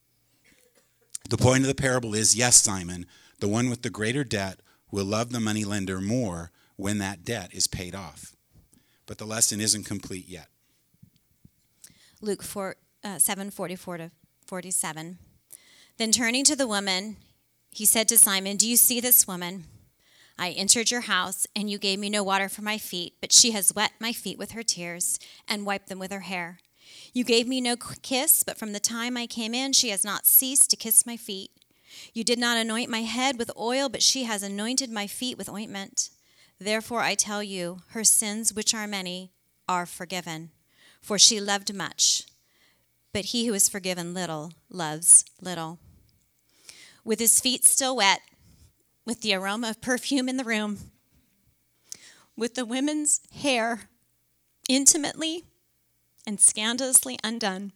The 1.29 1.37
point 1.37 1.61
of 1.61 1.67
the 1.67 1.75
parable 1.75 2.13
is 2.15 2.35
yes, 2.35 2.61
Simon, 2.61 3.05
the 3.39 3.47
one 3.47 3.69
with 3.69 3.81
the 3.81 3.89
greater 3.89 4.23
debt 4.23 4.59
will 4.91 5.05
love 5.05 5.31
the 5.31 5.39
moneylender 5.39 5.99
more 5.99 6.51
when 6.75 6.97
that 6.99 7.23
debt 7.23 7.53
is 7.53 7.67
paid 7.67 7.95
off 7.95 8.33
but 9.05 9.17
the 9.17 9.25
lesson 9.25 9.61
isn't 9.61 9.85
complete 9.85 10.27
yet. 10.27 10.47
Luke 12.21 12.43
4, 12.43 12.75
uh, 13.03 13.19
7 13.19 13.51
44 13.51 13.97
to 13.97 14.11
47. 14.45 15.17
Then 15.97 16.11
turning 16.11 16.43
to 16.45 16.55
the 16.55 16.67
woman, 16.67 17.17
he 17.69 17.85
said 17.85 18.07
to 18.09 18.17
Simon, 18.17 18.57
Do 18.57 18.67
you 18.67 18.77
see 18.77 18.99
this 18.99 19.27
woman? 19.27 19.65
I 20.37 20.49
entered 20.51 20.89
your 20.89 21.01
house, 21.01 21.45
and 21.55 21.69
you 21.69 21.77
gave 21.77 21.99
me 21.99 22.09
no 22.09 22.23
water 22.23 22.49
for 22.49 22.63
my 22.63 22.77
feet, 22.77 23.15
but 23.21 23.31
she 23.31 23.51
has 23.51 23.75
wet 23.75 23.91
my 23.99 24.13
feet 24.13 24.37
with 24.37 24.51
her 24.51 24.63
tears 24.63 25.19
and 25.47 25.65
wiped 25.65 25.89
them 25.89 25.99
with 25.99 26.11
her 26.11 26.21
hair. 26.21 26.59
You 27.13 27.23
gave 27.23 27.47
me 27.47 27.61
no 27.61 27.75
kiss, 27.75 28.43
but 28.43 28.57
from 28.57 28.73
the 28.73 28.79
time 28.79 29.15
I 29.15 29.27
came 29.27 29.53
in, 29.53 29.73
she 29.73 29.89
has 29.89 30.03
not 30.03 30.25
ceased 30.25 30.69
to 30.71 30.75
kiss 30.75 31.05
my 31.05 31.17
feet. 31.17 31.51
You 32.13 32.23
did 32.23 32.39
not 32.39 32.57
anoint 32.57 32.89
my 32.89 33.03
head 33.03 33.37
with 33.37 33.51
oil, 33.55 33.89
but 33.89 34.01
she 34.01 34.23
has 34.23 34.41
anointed 34.41 34.89
my 34.89 35.05
feet 35.05 35.37
with 35.37 35.49
ointment. 35.49 36.09
Therefore 36.63 37.01
I 37.01 37.15
tell 37.15 37.43
you, 37.43 37.81
her 37.89 38.05
sins, 38.05 38.53
which 38.53 38.73
are 38.73 38.87
many, 38.87 39.33
are 39.67 39.85
forgiven, 39.85 40.51
for 41.01 41.19
she 41.19 41.41
loved 41.41 41.73
much. 41.73 42.23
But 43.11 43.25
he 43.25 43.45
who 43.45 43.53
is 43.53 43.67
forgiven 43.67 44.13
little 44.13 44.53
loves 44.69 45.25
little. 45.41 45.79
With 47.03 47.19
his 47.19 47.41
feet 47.41 47.65
still 47.65 47.97
wet, 47.97 48.21
with 49.05 49.19
the 49.21 49.33
aroma 49.33 49.71
of 49.71 49.81
perfume 49.81 50.29
in 50.29 50.37
the 50.37 50.45
room, 50.45 50.77
with 52.37 52.55
the 52.55 52.65
women's 52.65 53.19
hair 53.41 53.89
intimately 54.69 55.43
and 56.25 56.39
scandalously 56.39 57.19
undone, 57.25 57.73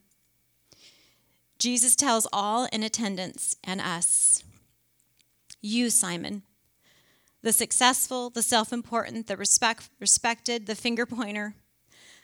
Jesus 1.58 1.94
tells 1.94 2.26
all 2.32 2.66
in 2.72 2.82
attendance 2.82 3.54
and 3.62 3.82
us 3.82 4.42
You, 5.60 5.90
Simon, 5.90 6.42
the 7.42 7.52
successful, 7.52 8.30
the 8.30 8.42
self 8.42 8.72
important, 8.72 9.26
the 9.26 9.36
respect, 9.36 9.88
respected, 10.00 10.66
the 10.66 10.74
finger 10.74 11.06
pointer, 11.06 11.54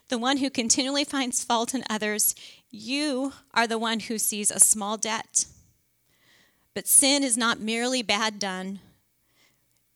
the 0.09 0.19
one 0.19 0.39
who 0.39 0.51
continually 0.51 1.05
finds 1.05 1.45
fault 1.45 1.75
in 1.75 1.85
others, 1.89 2.35
you 2.71 3.33
are 3.55 3.67
the 3.67 3.79
one 3.79 4.01
who 4.01 4.19
sees 4.19 4.51
a 4.51 4.61
small 4.61 4.97
debt. 4.97 5.47
But 6.75 6.89
sin 6.89 7.23
is 7.23 7.37
not 7.37 7.61
merely 7.61 8.03
bad 8.03 8.39
done, 8.39 8.81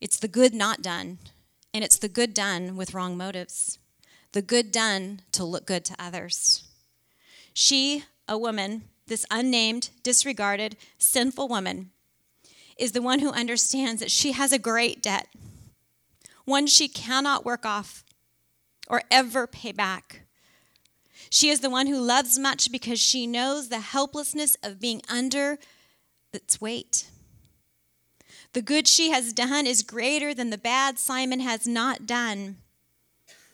it's 0.01 0.19
the 0.19 0.29
good 0.29 0.55
not 0.55 0.81
done, 0.81 1.19
and 1.75 1.83
it's 1.83 1.99
the 1.99 2.09
good 2.09 2.33
done 2.33 2.77
with 2.77 2.95
wrong 2.95 3.17
motives, 3.17 3.79
the 4.33 4.43
good 4.43 4.71
done 4.71 5.23
to 5.33 5.45
look 5.45 5.67
good 5.67 5.85
to 5.87 5.97
others. 5.99 6.63
She, 7.53 8.05
a 8.29 8.39
woman, 8.39 8.85
this 9.09 9.27
unnamed, 9.31 9.91
disregarded, 10.05 10.77
sinful 10.99 11.49
woman, 11.49 11.91
is 12.79 12.93
the 12.93 13.03
one 13.03 13.19
who 13.19 13.33
understands 13.33 14.01
that 14.01 14.11
she 14.11 14.33
has 14.33 14.53
a 14.53 14.59
great 14.59 15.03
debt, 15.03 15.29
one 16.45 16.67
she 16.67 16.89
cannot 16.89 17.45
work 17.45 17.67
off 17.67 18.05
or 18.89 19.03
ever 19.11 19.47
pay 19.47 19.73
back. 19.73 20.23
She 21.31 21.51
is 21.51 21.61
the 21.61 21.71
one 21.71 21.89
who 21.89 22.01
loves 22.01 22.39
much 22.39 22.73
because 22.73 23.01
she 23.01 23.27
knows 23.27 23.69
the 23.69 23.81
helplessness 23.81 24.57
of 24.63 24.81
being 24.81 25.03
under 25.11 25.59
its 26.33 26.61
weight. 26.61 27.11
The 28.55 28.63
good 28.63 28.89
she 28.89 29.11
has 29.11 29.33
done 29.33 29.67
is 29.67 29.83
greater 29.83 30.33
than 30.33 30.51
the 30.51 30.57
bad 30.57 30.99
Simon 30.99 31.41
has 31.41 31.67
not 31.67 32.07
done 32.07 32.57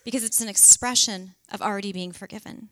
because 0.05 0.23
it's 0.23 0.41
an 0.41 0.49
expression 0.49 1.35
of 1.51 1.63
already 1.63 1.93
being 1.93 2.13
forgiven. 2.13 2.69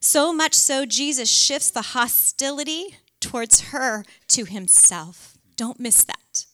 So 0.00 0.32
much 0.32 0.54
so, 0.54 0.86
Jesus 0.86 1.28
shifts 1.28 1.70
the 1.70 1.82
hostility 1.82 2.96
towards 3.20 3.60
her 3.68 4.04
to 4.28 4.44
himself. 4.44 5.29
Don't 5.60 5.78
miss 5.78 6.04
that. 6.04 6.46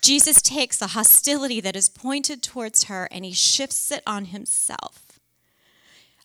Jesus 0.00 0.40
takes 0.40 0.78
the 0.78 0.94
hostility 0.96 1.60
that 1.60 1.76
is 1.76 1.90
pointed 1.90 2.42
towards 2.42 2.84
her 2.84 3.06
and 3.10 3.26
he 3.26 3.32
shifts 3.32 3.92
it 3.92 4.02
on 4.06 4.24
himself. 4.24 5.20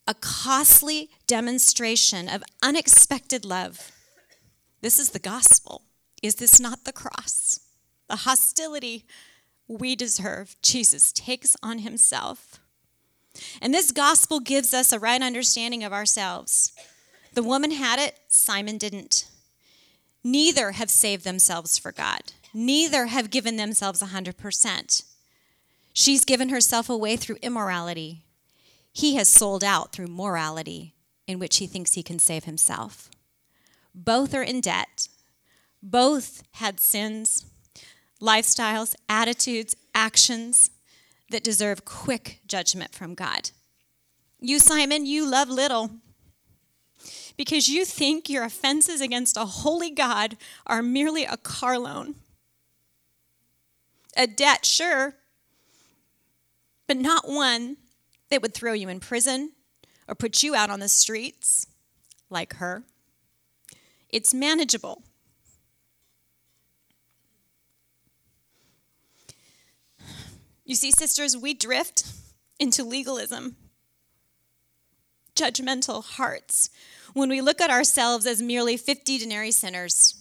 A 0.07 0.13
costly 0.13 1.09
demonstration 1.27 2.29
of 2.29 2.45
unexpected 2.63 3.43
love. 3.43 3.91
This 4.79 4.99
is 4.99 5.09
the 5.09 5.19
gospel. 5.19 5.81
Is 6.23 6.35
this 6.35 6.61
not 6.61 6.85
the 6.85 6.93
cross? 6.93 7.59
The 8.07 8.23
hostility 8.23 9.03
we 9.67 9.93
deserve, 9.93 10.55
Jesus 10.61 11.11
takes 11.11 11.57
on 11.61 11.79
himself. 11.79 12.61
And 13.61 13.73
this 13.73 13.91
gospel 13.91 14.39
gives 14.39 14.73
us 14.73 14.93
a 14.93 14.99
right 14.99 15.21
understanding 15.21 15.83
of 15.83 15.91
ourselves. 15.91 16.71
The 17.33 17.43
woman 17.43 17.71
had 17.71 17.99
it, 17.99 18.17
Simon 18.29 18.77
didn't. 18.77 19.25
Neither 20.29 20.71
have 20.73 20.89
saved 20.89 21.23
themselves 21.23 21.77
for 21.77 21.93
God, 21.93 22.33
neither 22.53 23.05
have 23.05 23.29
given 23.29 23.55
themselves 23.55 24.01
100%. 24.01 25.03
She's 25.93 26.25
given 26.25 26.49
herself 26.49 26.89
away 26.89 27.15
through 27.15 27.37
immorality. 27.41 28.25
He 28.91 29.15
has 29.15 29.29
sold 29.29 29.63
out 29.63 29.93
through 29.93 30.07
morality, 30.07 30.95
in 31.27 31.39
which 31.39 31.57
he 31.57 31.65
thinks 31.65 31.93
he 31.93 32.03
can 32.03 32.19
save 32.19 32.43
himself. 32.43 33.09
Both 33.95 34.33
are 34.33 34.43
in 34.43 34.59
debt. 34.59 35.07
Both 35.81 36.43
had 36.55 36.81
sins, 36.81 37.45
lifestyles, 38.21 38.95
attitudes, 39.07 39.77
actions 39.95 40.71
that 41.29 41.41
deserve 41.41 41.85
quick 41.85 42.41
judgment 42.45 42.93
from 42.93 43.15
God. 43.15 43.51
You, 44.41 44.59
Simon, 44.59 45.05
you 45.05 45.25
love 45.25 45.47
little 45.47 46.01
because 47.37 47.69
you 47.69 47.85
think 47.85 48.29
your 48.29 48.43
offenses 48.43 48.99
against 48.99 49.37
a 49.37 49.45
holy 49.45 49.91
God 49.91 50.37
are 50.65 50.81
merely 50.81 51.23
a 51.23 51.37
car 51.37 51.77
loan. 51.77 52.15
A 54.15 54.25
debt, 54.25 54.65
sure, 54.65 55.15
but 56.87 56.97
not 56.97 57.29
one 57.29 57.77
that 58.29 58.41
would 58.41 58.53
throw 58.53 58.73
you 58.73 58.89
in 58.89 58.99
prison 58.99 59.51
or 60.07 60.15
put 60.15 60.41
you 60.41 60.55
out 60.55 60.71
on 60.71 60.79
the 60.79 60.87
streets 60.87 61.67
like 62.29 62.55
her. 62.55 62.83
It's 64.09 64.33
manageable. 64.33 65.03
You 70.65 70.75
see, 70.75 70.91
sisters, 70.91 71.37
we 71.37 71.53
drift 71.53 72.05
into 72.59 72.83
legalism, 72.83 73.55
judgmental 75.37 76.03
hearts, 76.03 76.69
when 77.13 77.29
we 77.29 77.41
look 77.41 77.61
at 77.61 77.69
ourselves 77.69 78.25
as 78.25 78.41
merely 78.41 78.75
50 78.75 79.17
denarii 79.17 79.51
sinners. 79.51 80.15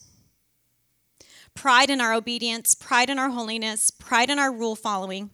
Pride 1.54 1.90
in 1.90 2.00
our 2.00 2.12
obedience, 2.12 2.74
pride 2.74 3.08
in 3.08 3.18
our 3.18 3.30
holiness, 3.30 3.90
pride 3.90 4.30
in 4.30 4.38
our 4.38 4.52
rule 4.52 4.76
following. 4.76 5.30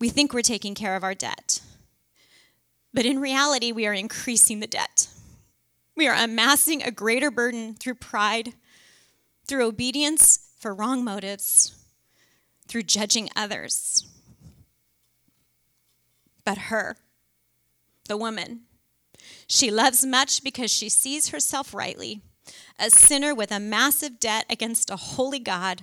We 0.00 0.08
think 0.08 0.32
we're 0.32 0.42
taking 0.42 0.74
care 0.74 0.96
of 0.96 1.04
our 1.04 1.14
debt. 1.14 1.60
But 2.92 3.06
in 3.06 3.20
reality, 3.20 3.70
we 3.72 3.86
are 3.86 3.94
increasing 3.94 4.60
the 4.60 4.66
debt. 4.66 5.08
We 5.96 6.08
are 6.08 6.16
amassing 6.16 6.82
a 6.82 6.90
greater 6.90 7.30
burden 7.30 7.74
through 7.74 7.94
pride, 7.94 8.54
through 9.46 9.66
obedience 9.66 10.50
for 10.58 10.74
wrong 10.74 11.04
motives 11.04 11.74
through 12.72 12.82
judging 12.82 13.28
others. 13.36 14.06
But 16.44 16.56
her, 16.58 16.96
the 18.08 18.16
woman, 18.16 18.62
she 19.46 19.70
loves 19.70 20.04
much 20.04 20.42
because 20.42 20.70
she 20.70 20.88
sees 20.88 21.28
herself 21.28 21.74
rightly, 21.74 22.22
a 22.78 22.90
sinner 22.90 23.34
with 23.34 23.52
a 23.52 23.60
massive 23.60 24.18
debt 24.18 24.46
against 24.50 24.90
a 24.90 24.96
holy 24.96 25.38
God, 25.38 25.82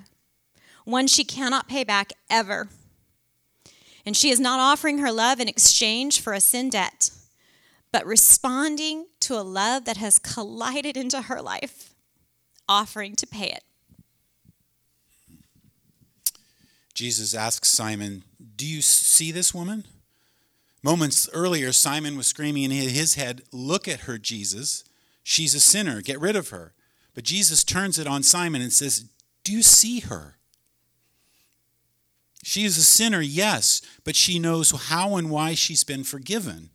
one 0.85 1.07
she 1.07 1.23
cannot 1.23 1.67
pay 1.67 1.83
back 1.83 2.11
ever. 2.29 2.69
And 4.05 4.15
she 4.17 4.29
is 4.29 4.39
not 4.39 4.59
offering 4.59 4.99
her 4.99 5.11
love 5.11 5.39
in 5.39 5.47
exchange 5.47 6.19
for 6.19 6.33
a 6.33 6.41
sin 6.41 6.69
debt, 6.69 7.11
but 7.91 8.05
responding 8.05 9.05
to 9.21 9.35
a 9.35 9.41
love 9.41 9.85
that 9.85 9.97
has 9.97 10.19
collided 10.19 10.97
into 10.97 11.23
her 11.23 11.41
life, 11.41 11.93
offering 12.67 13.15
to 13.15 13.27
pay 13.27 13.51
it. 13.51 13.63
Jesus 16.93 17.33
asks 17.33 17.69
Simon, 17.69 18.23
Do 18.55 18.67
you 18.67 18.81
see 18.81 19.31
this 19.31 19.53
woman? 19.53 19.85
Moments 20.81 21.29
earlier, 21.33 21.71
Simon 21.71 22.15
was 22.15 22.27
screaming 22.27 22.63
in 22.63 22.71
his 22.71 23.15
head, 23.15 23.41
Look 23.51 23.87
at 23.87 24.01
her, 24.01 24.17
Jesus. 24.17 24.83
She's 25.23 25.53
a 25.53 25.59
sinner. 25.59 26.01
Get 26.01 26.19
rid 26.19 26.35
of 26.35 26.49
her. 26.49 26.73
But 27.13 27.25
Jesus 27.25 27.63
turns 27.63 27.99
it 27.99 28.07
on 28.07 28.23
Simon 28.23 28.61
and 28.61 28.71
says, 28.71 29.09
Do 29.43 29.51
you 29.51 29.61
see 29.61 29.99
her? 29.99 30.37
She 32.43 32.63
is 32.63 32.77
a 32.77 32.83
sinner, 32.83 33.21
yes, 33.21 33.81
but 34.05 34.15
she 34.15 34.39
knows 34.39 34.71
how 34.71 35.17
and 35.17 35.29
why 35.29 35.53
she's 35.53 35.83
been 35.83 36.05
forgiven. 36.05 36.69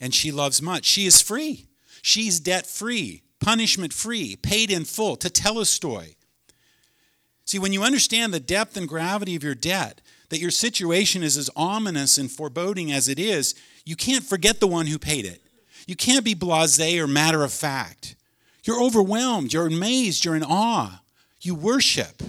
And 0.00 0.14
she 0.14 0.30
loves 0.30 0.60
much. 0.60 0.84
She 0.84 1.06
is 1.06 1.22
free. 1.22 1.66
She's 2.02 2.38
debt 2.38 2.66
free, 2.66 3.22
punishment 3.40 3.92
free, 3.92 4.36
paid 4.36 4.70
in 4.70 4.84
full. 4.84 5.16
tetelestai. 5.16 6.14
See, 7.44 7.58
when 7.58 7.72
you 7.72 7.82
understand 7.82 8.32
the 8.34 8.40
depth 8.40 8.76
and 8.76 8.86
gravity 8.86 9.34
of 9.34 9.42
your 9.42 9.54
debt, 9.54 10.02
that 10.28 10.40
your 10.40 10.50
situation 10.50 11.22
is 11.22 11.36
as 11.36 11.50
ominous 11.56 12.18
and 12.18 12.30
foreboding 12.30 12.92
as 12.92 13.08
it 13.08 13.18
is, 13.18 13.54
you 13.84 13.96
can't 13.96 14.24
forget 14.24 14.60
the 14.60 14.66
one 14.66 14.86
who 14.86 14.98
paid 14.98 15.24
it. 15.24 15.42
You 15.86 15.96
can't 15.96 16.24
be 16.24 16.34
blase 16.34 16.80
or 16.98 17.06
matter 17.06 17.42
of 17.42 17.52
fact. 17.52 18.14
You're 18.64 18.82
overwhelmed, 18.82 19.52
you're 19.52 19.66
amazed, 19.66 20.24
you're 20.24 20.36
in 20.36 20.44
awe. 20.44 21.00
You 21.40 21.54
worship. 21.54 22.22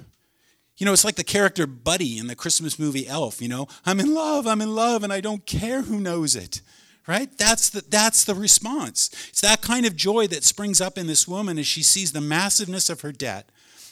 You 0.78 0.86
know, 0.86 0.94
it's 0.94 1.04
like 1.04 1.16
the 1.16 1.24
character 1.24 1.68
Buddy 1.68 2.18
in 2.18 2.28
the 2.28 2.36
Christmas 2.36 2.80
movie 2.80 3.06
Elf, 3.06 3.42
you 3.42 3.50
know, 3.50 3.68
I'm 3.86 4.00
in 4.00 4.14
love, 4.14 4.48
I'm 4.48 4.62
in 4.62 4.76
love, 4.76 5.04
and 5.04 5.12
I 5.12 5.20
don't 5.20 5.46
care 5.46 5.82
who 5.82 6.00
knows 6.00 6.36
it. 6.36 6.62
Right? 7.06 7.36
That's 7.38 7.70
the, 7.70 7.82
that's 7.82 8.24
the 8.24 8.36
response. 8.36 9.10
It's 9.30 9.42
that 9.42 9.62
kind 9.62 9.86
of 9.86 9.96
joy 9.96 10.28
that 10.28 10.44
springs 10.44 10.80
up 10.80 10.96
in 10.96 11.08
this 11.08 11.28
woman 11.28 11.58
as 11.58 11.66
she 11.66 11.82
sees 11.82 12.12
the 12.12 12.22
massiveness 12.22 12.90
of 12.90 13.02
her 13.02 13.12
debt 13.12 13.50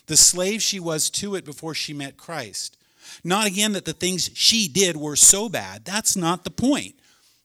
the 0.08 0.18
slave 0.18 0.62
she 0.62 0.80
was 0.80 1.10
to 1.10 1.36
it 1.36 1.46
before 1.46 1.74
she 1.74 1.94
met 1.94 2.16
Christ. 2.18 2.77
Not 3.24 3.48
again 3.48 3.74
that 3.74 3.86
the 3.86 3.94
things 3.94 4.30
she 4.34 4.68
did 4.68 4.98
were 4.98 5.16
so 5.16 5.50
bad. 5.50 5.86
That's 5.86 6.16
not 6.16 6.44
the 6.44 6.52
point. 6.52 6.96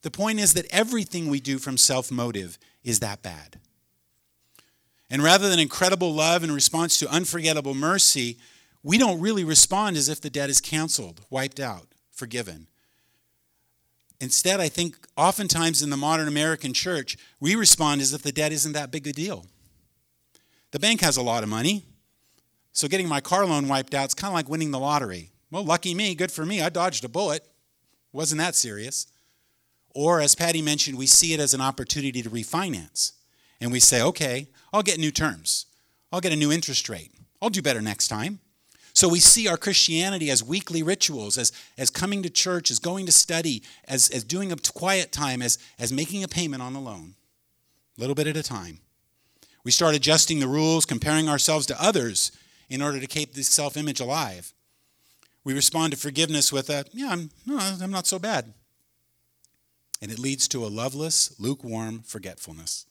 The 0.03 0.11
point 0.11 0.41
is 0.41 0.55
that 0.55 0.67
everything 0.71 1.29
we 1.29 1.41
do 1.41 1.59
from 1.59 1.77
self 1.77 2.11
motive 2.11 2.59
is 2.85 3.01
that 3.01 3.23
bad. 3.23 3.59
And 5.11 5.23
rather 5.23 5.49
than 5.49 5.59
incredible 5.59 6.13
love 6.13 6.43
in 6.43 6.53
response 6.53 6.99
to 6.99 7.11
unforgettable 7.11 7.75
mercy, 7.75 8.39
we 8.83 8.99
don't 8.99 9.21
really 9.21 9.45
respond 9.45 9.97
as 9.97 10.09
if 10.09 10.21
the 10.21 10.31
debt 10.31 10.51
is 10.51 10.61
canceled, 10.61 11.21
wiped 11.31 11.61
out, 11.61 11.89
forgiven. 12.11 12.67
Instead, 14.21 14.61
I 14.61 14.69
think 14.69 15.07
oftentimes 15.17 15.83
in 15.83 15.91
the 15.91 15.97
modern 15.97 16.29
American 16.29 16.73
church, 16.73 17.17
we 17.41 17.57
respond 17.57 18.01
as 18.01 18.15
if 18.15 18.23
the 18.23 18.33
debt 18.33 18.53
isn't 18.53 18.73
that 18.73 18.91
big 18.91 19.07
a 19.07 19.13
deal. 19.13 19.47
The 20.71 20.79
bank 20.79 21.01
has 21.01 21.17
a 21.17 21.23
lot 21.23 21.43
of 21.43 21.49
money, 21.49 21.85
so 22.73 22.89
getting 22.89 23.09
my 23.09 23.21
car 23.21 23.45
loan 23.45 23.69
wiped 23.69 23.95
out 23.95 24.07
is 24.07 24.15
kind 24.15 24.31
of 24.31 24.35
like 24.35 24.49
winning 24.49 24.71
the 24.71 24.79
lottery. 24.79 25.32
Well, 25.53 25.65
lucky 25.65 25.95
me, 25.95 26.15
good 26.15 26.33
for 26.33 26.47
me, 26.47 26.63
I 26.63 26.71
dodged 26.71 27.05
a 27.05 27.11
bullet. 27.11 27.47
Wasn't 28.11 28.41
that 28.41 28.55
serious? 28.55 29.07
Or, 29.95 30.19
as 30.19 30.35
Pattie 30.35 30.63
mentioned, 30.63 30.97
we 30.97 31.07
see 31.07 31.35
it 31.35 31.41
as 31.41 31.53
an 31.53 31.61
opportunity 31.61 32.23
to 32.23 32.31
refinance. 32.31 33.13
And 33.61 33.71
we 33.71 33.79
say, 33.79 34.01
okay, 34.03 34.49
I'll 34.73 34.83
get 34.83 34.99
new 34.99 35.11
terms. 35.11 35.67
I'll 36.11 36.23
get 36.23 36.33
a 36.33 36.37
new 36.37 36.51
interest 36.51 36.89
rate. 36.89 37.13
I'll 37.43 37.51
do 37.51 37.61
better 37.61 37.83
next 37.83 38.09
time. 38.09 38.41
So 38.95 39.11
we 39.11 39.21
see 39.21 39.47
our 39.47 39.59
Christianity 39.59 40.31
as 40.31 40.43
weekly 40.43 40.83
rituals, 40.83 41.37
as, 41.37 41.53
as 41.77 41.91
coming 41.91 42.23
to 42.23 42.31
church, 42.31 42.71
as 42.71 42.79
going 42.79 43.05
to 43.05 43.13
study, 43.13 43.63
as, 43.87 44.09
as 44.09 44.25
doing 44.25 44.53
a 44.53 44.57
quiet 44.57 45.13
time, 45.13 45.43
as, 45.43 45.59
as 45.79 45.93
making 45.93 46.25
a 46.25 46.29
payment 46.29 46.63
on 46.63 46.73
the 46.73 46.81
loan, 46.81 47.15
a 47.99 48.01
little 48.01 48.15
bit 48.15 48.27
at 48.27 48.39
a 48.39 48.43
time. 48.43 48.79
We 49.65 49.71
start 49.71 49.95
adjusting 49.95 50.41
the 50.41 50.49
rules, 50.49 50.87
comparing 50.87 51.29
ourselves 51.29 51.67
to 51.67 51.83
others 51.83 52.33
in 52.71 52.81
order 52.81 52.99
to 53.01 53.07
keep 53.07 53.35
this 53.35 53.49
self 53.49 53.77
image 53.77 54.01
alive. 54.01 54.55
We 55.45 55.55
respond 55.55 55.93
to 55.93 55.99
forgiveness 55.99 56.53
with 56.53 56.71
a, 56.71 56.85
yeah, 56.93 57.09
I'm, 57.11 57.31
no, 57.47 57.59
I'm 57.59 57.91
not 57.91 58.07
so 58.07 58.19
bad. 58.19 58.53
And 60.01 60.11
it 60.11 60.19
leads 60.19 60.49
to 60.49 60.65
a 60.65 60.69
loveless, 60.69 61.35
lukewarm 61.39 62.03
forgetfulness, 62.03 62.87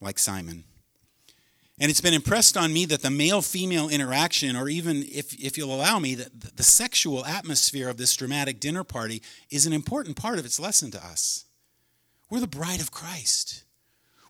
like 0.00 0.18
Simon. 0.18 0.64
And 1.78 1.90
it's 1.90 2.00
been 2.00 2.14
impressed 2.14 2.56
on 2.56 2.72
me 2.72 2.84
that 2.86 3.00
the 3.00 3.10
male 3.10 3.40
female 3.40 3.88
interaction, 3.88 4.54
or 4.54 4.68
even 4.68 5.02
if, 5.04 5.32
if 5.34 5.56
you'll 5.56 5.74
allow 5.74 5.98
me, 5.98 6.14
that 6.14 6.56
the 6.56 6.62
sexual 6.62 7.24
atmosphere 7.24 7.88
of 7.88 7.96
this 7.96 8.14
dramatic 8.14 8.60
dinner 8.60 8.84
party 8.84 9.22
is 9.50 9.66
an 9.66 9.72
important 9.72 10.16
part 10.16 10.38
of 10.38 10.44
its 10.44 10.60
lesson 10.60 10.90
to 10.90 11.04
us. 11.04 11.46
We're 12.28 12.40
the 12.40 12.46
bride 12.46 12.80
of 12.80 12.90
Christ. 12.90 13.64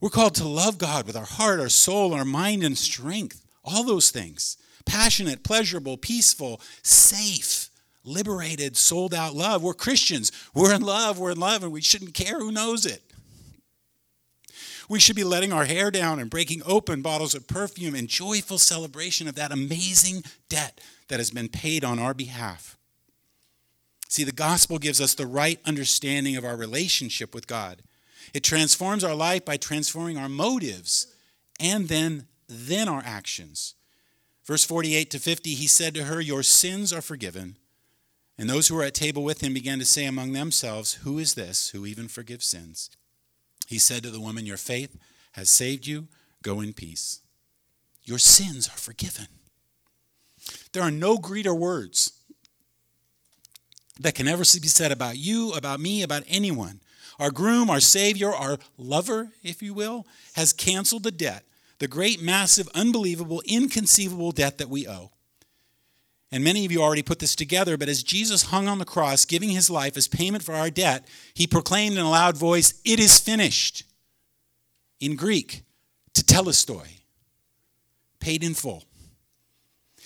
We're 0.00 0.10
called 0.10 0.36
to 0.36 0.46
love 0.46 0.78
God 0.78 1.06
with 1.06 1.16
our 1.16 1.26
heart, 1.26 1.60
our 1.60 1.68
soul, 1.68 2.14
our 2.14 2.24
mind, 2.24 2.62
and 2.62 2.78
strength. 2.78 3.44
All 3.64 3.84
those 3.84 4.10
things 4.10 4.56
passionate, 4.84 5.42
pleasurable, 5.42 5.96
peaceful, 5.96 6.60
safe, 6.82 7.70
liberated, 8.04 8.76
sold 8.76 9.14
out 9.14 9.34
love. 9.34 9.62
We're 9.62 9.74
Christians. 9.74 10.32
We're 10.54 10.74
in 10.74 10.82
love. 10.82 11.18
We're 11.18 11.32
in 11.32 11.40
love, 11.40 11.62
and 11.62 11.72
we 11.72 11.80
shouldn't 11.80 12.14
care 12.14 12.38
who 12.38 12.52
knows 12.52 12.86
it. 12.86 13.02
We 14.88 14.98
should 14.98 15.14
be 15.14 15.22
letting 15.22 15.52
our 15.52 15.66
hair 15.66 15.92
down 15.92 16.18
and 16.18 16.28
breaking 16.28 16.62
open 16.66 17.00
bottles 17.00 17.36
of 17.36 17.46
perfume 17.46 17.94
in 17.94 18.08
joyful 18.08 18.58
celebration 18.58 19.28
of 19.28 19.36
that 19.36 19.52
amazing 19.52 20.24
debt 20.48 20.80
that 21.06 21.20
has 21.20 21.30
been 21.30 21.48
paid 21.48 21.84
on 21.84 22.00
our 22.00 22.12
behalf. 22.12 22.76
See, 24.08 24.24
the 24.24 24.32
gospel 24.32 24.80
gives 24.80 25.00
us 25.00 25.14
the 25.14 25.28
right 25.28 25.60
understanding 25.64 26.34
of 26.34 26.44
our 26.44 26.56
relationship 26.56 27.32
with 27.32 27.46
God. 27.46 27.82
It 28.34 28.42
transforms 28.42 29.04
our 29.04 29.14
life 29.14 29.44
by 29.44 29.56
transforming 29.56 30.18
our 30.18 30.28
motives 30.28 31.06
and 31.60 31.86
then, 31.86 32.26
then 32.48 32.88
our 32.88 33.02
actions. 33.04 33.76
Verse 34.50 34.64
48 34.64 35.12
to 35.12 35.20
50, 35.20 35.54
he 35.54 35.68
said 35.68 35.94
to 35.94 36.02
her, 36.06 36.20
Your 36.20 36.42
sins 36.42 36.92
are 36.92 37.00
forgiven. 37.00 37.56
And 38.36 38.50
those 38.50 38.66
who 38.66 38.74
were 38.74 38.82
at 38.82 38.94
table 38.94 39.22
with 39.22 39.44
him 39.44 39.54
began 39.54 39.78
to 39.78 39.84
say 39.84 40.06
among 40.06 40.32
themselves, 40.32 40.94
Who 41.04 41.20
is 41.20 41.34
this 41.34 41.68
who 41.68 41.86
even 41.86 42.08
forgives 42.08 42.46
sins? 42.46 42.90
He 43.68 43.78
said 43.78 44.02
to 44.02 44.10
the 44.10 44.18
woman, 44.18 44.46
Your 44.46 44.56
faith 44.56 44.98
has 45.34 45.50
saved 45.50 45.86
you. 45.86 46.08
Go 46.42 46.60
in 46.60 46.72
peace. 46.72 47.20
Your 48.02 48.18
sins 48.18 48.66
are 48.66 48.76
forgiven. 48.76 49.28
There 50.72 50.82
are 50.82 50.90
no 50.90 51.16
greater 51.16 51.54
words 51.54 52.10
that 54.00 54.16
can 54.16 54.26
ever 54.26 54.42
be 54.42 54.66
said 54.66 54.90
about 54.90 55.16
you, 55.16 55.52
about 55.52 55.78
me, 55.78 56.02
about 56.02 56.24
anyone. 56.26 56.80
Our 57.20 57.30
groom, 57.30 57.70
our 57.70 57.78
Savior, 57.78 58.34
our 58.34 58.58
lover, 58.76 59.28
if 59.44 59.62
you 59.62 59.74
will, 59.74 60.08
has 60.32 60.52
canceled 60.52 61.04
the 61.04 61.12
debt, 61.12 61.44
the 61.80 61.88
great, 61.88 62.22
massive, 62.22 62.68
unbelievable, 62.74 63.42
inconceivable 63.44 64.30
debt 64.30 64.58
that 64.58 64.68
we 64.68 64.86
owe. 64.86 65.10
And 66.30 66.44
many 66.44 66.64
of 66.64 66.70
you 66.70 66.80
already 66.80 67.02
put 67.02 67.18
this 67.18 67.34
together, 67.34 67.76
but 67.76 67.88
as 67.88 68.04
Jesus 68.04 68.44
hung 68.44 68.68
on 68.68 68.78
the 68.78 68.84
cross, 68.84 69.24
giving 69.24 69.48
his 69.48 69.68
life 69.68 69.96
as 69.96 70.06
payment 70.06 70.44
for 70.44 70.54
our 70.54 70.70
debt, 70.70 71.08
he 71.34 71.46
proclaimed 71.48 71.96
in 71.96 72.04
a 72.04 72.10
loud 72.10 72.36
voice, 72.36 72.74
It 72.84 73.00
is 73.00 73.18
finished. 73.18 73.82
In 75.00 75.16
Greek, 75.16 75.64
"To 76.14 76.22
tetelestai, 76.22 77.00
paid 78.20 78.44
in 78.44 78.54
full. 78.54 78.84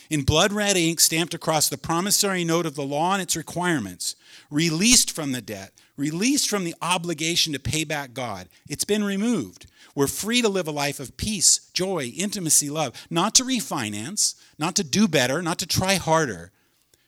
In 0.09 0.23
blood 0.23 0.53
red 0.53 0.77
ink 0.77 0.99
stamped 0.99 1.33
across 1.33 1.67
the 1.67 1.77
promissory 1.77 2.45
note 2.45 2.65
of 2.65 2.75
the 2.75 2.83
law 2.83 3.13
and 3.13 3.21
its 3.21 3.35
requirements, 3.35 4.15
released 4.49 5.11
from 5.11 5.33
the 5.33 5.41
debt, 5.41 5.73
released 5.97 6.49
from 6.49 6.63
the 6.63 6.75
obligation 6.81 7.53
to 7.53 7.59
pay 7.59 7.83
back 7.83 8.13
God. 8.13 8.47
It's 8.67 8.83
been 8.83 9.03
removed. 9.03 9.67
We're 9.95 10.07
free 10.07 10.41
to 10.41 10.49
live 10.49 10.67
a 10.67 10.71
life 10.71 10.99
of 10.99 11.15
peace, 11.15 11.69
joy, 11.73 12.11
intimacy, 12.15 12.69
love, 12.69 12.93
not 13.09 13.33
to 13.35 13.43
refinance, 13.43 14.35
not 14.57 14.75
to 14.75 14.83
do 14.83 15.07
better, 15.07 15.41
not 15.41 15.57
to 15.59 15.65
try 15.65 15.95
harder, 15.95 16.51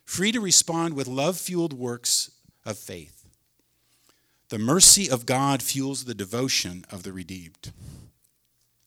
free 0.06 0.32
to 0.32 0.39
respond 0.39 0.93
with 0.93 1.08
love 1.08 1.38
fueled 1.38 1.73
works 1.73 2.32
of 2.65 2.78
faith. 2.78 3.26
The 4.50 4.60
mercy 4.60 5.10
of 5.10 5.26
God 5.26 5.62
fuels 5.62 6.06
the 6.06 6.15
devotion 6.15 6.86
of 6.89 7.04
the 7.04 7.12
redeemed. 7.12 7.73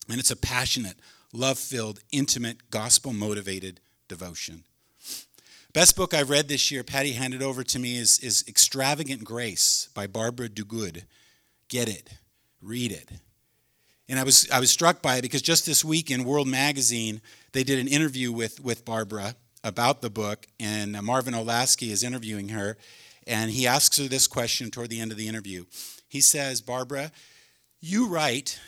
And 0.09 0.19
it's 0.19 0.31
a 0.31 0.35
passionate, 0.35 0.97
love 1.31 1.59
filled, 1.59 1.99
intimate, 2.11 2.71
gospel 2.71 3.13
motivated 3.13 3.79
devotion. 4.07 4.63
Best 5.73 5.95
book 5.95 6.13
I've 6.13 6.29
read 6.29 6.49
this 6.49 6.69
year, 6.69 6.83
Pattie 6.83 7.13
handed 7.13 7.41
over 7.41 7.63
to 7.63 7.79
me, 7.79 7.95
is, 7.95 8.19
is 8.19 8.43
Extravagant 8.45 9.23
Grace 9.23 9.87
by 9.93 10.05
Barbara 10.05 10.49
Duguid. 10.49 11.03
Get 11.69 11.87
it, 11.87 12.09
read 12.61 12.91
it. 12.91 13.09
And 14.09 14.19
I 14.19 14.23
was, 14.23 14.51
I 14.51 14.59
was 14.59 14.69
struck 14.69 15.01
by 15.01 15.15
it 15.15 15.21
because 15.21 15.41
just 15.41 15.65
this 15.65 15.85
week 15.85 16.11
in 16.11 16.25
World 16.25 16.49
Magazine, 16.49 17.21
they 17.53 17.63
did 17.63 17.79
an 17.79 17.87
interview 17.87 18.33
with, 18.33 18.59
with 18.59 18.83
Barbara 18.83 19.35
about 19.63 20.01
the 20.01 20.09
book, 20.09 20.45
and 20.59 20.97
uh, 20.97 21.01
Marvin 21.01 21.33
Olasky 21.33 21.89
is 21.89 22.03
interviewing 22.03 22.49
her. 22.49 22.77
And 23.25 23.51
he 23.51 23.65
asks 23.65 23.97
her 23.97 24.09
this 24.09 24.27
question 24.27 24.71
toward 24.71 24.89
the 24.89 24.99
end 24.99 25.11
of 25.11 25.17
the 25.17 25.29
interview. 25.29 25.63
He 26.09 26.19
says, 26.19 26.59
Barbara, 26.59 27.13
you 27.79 28.09
write, 28.09 28.59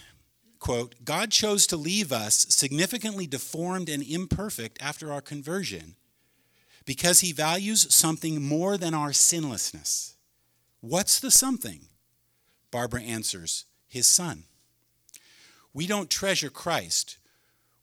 quote, 0.59 0.95
God 1.03 1.31
chose 1.31 1.67
to 1.67 1.75
leave 1.75 2.13
us 2.13 2.45
significantly 2.47 3.27
deformed 3.27 3.89
and 3.89 4.03
imperfect 4.03 4.81
after 4.81 5.11
our 5.11 5.21
conversion 5.21 5.95
because 6.85 7.21
he 7.21 7.31
values 7.31 7.93
something 7.93 8.41
more 8.41 8.77
than 8.77 8.93
our 8.93 9.13
sinlessness. 9.13 10.15
What's 10.81 11.19
the 11.19 11.31
something? 11.31 11.87
Barbara 12.71 13.01
answers, 13.01 13.65
his 13.87 14.07
son. 14.07 14.43
We 15.73 15.87
don't 15.87 16.09
treasure 16.09 16.49
Christ. 16.49 17.17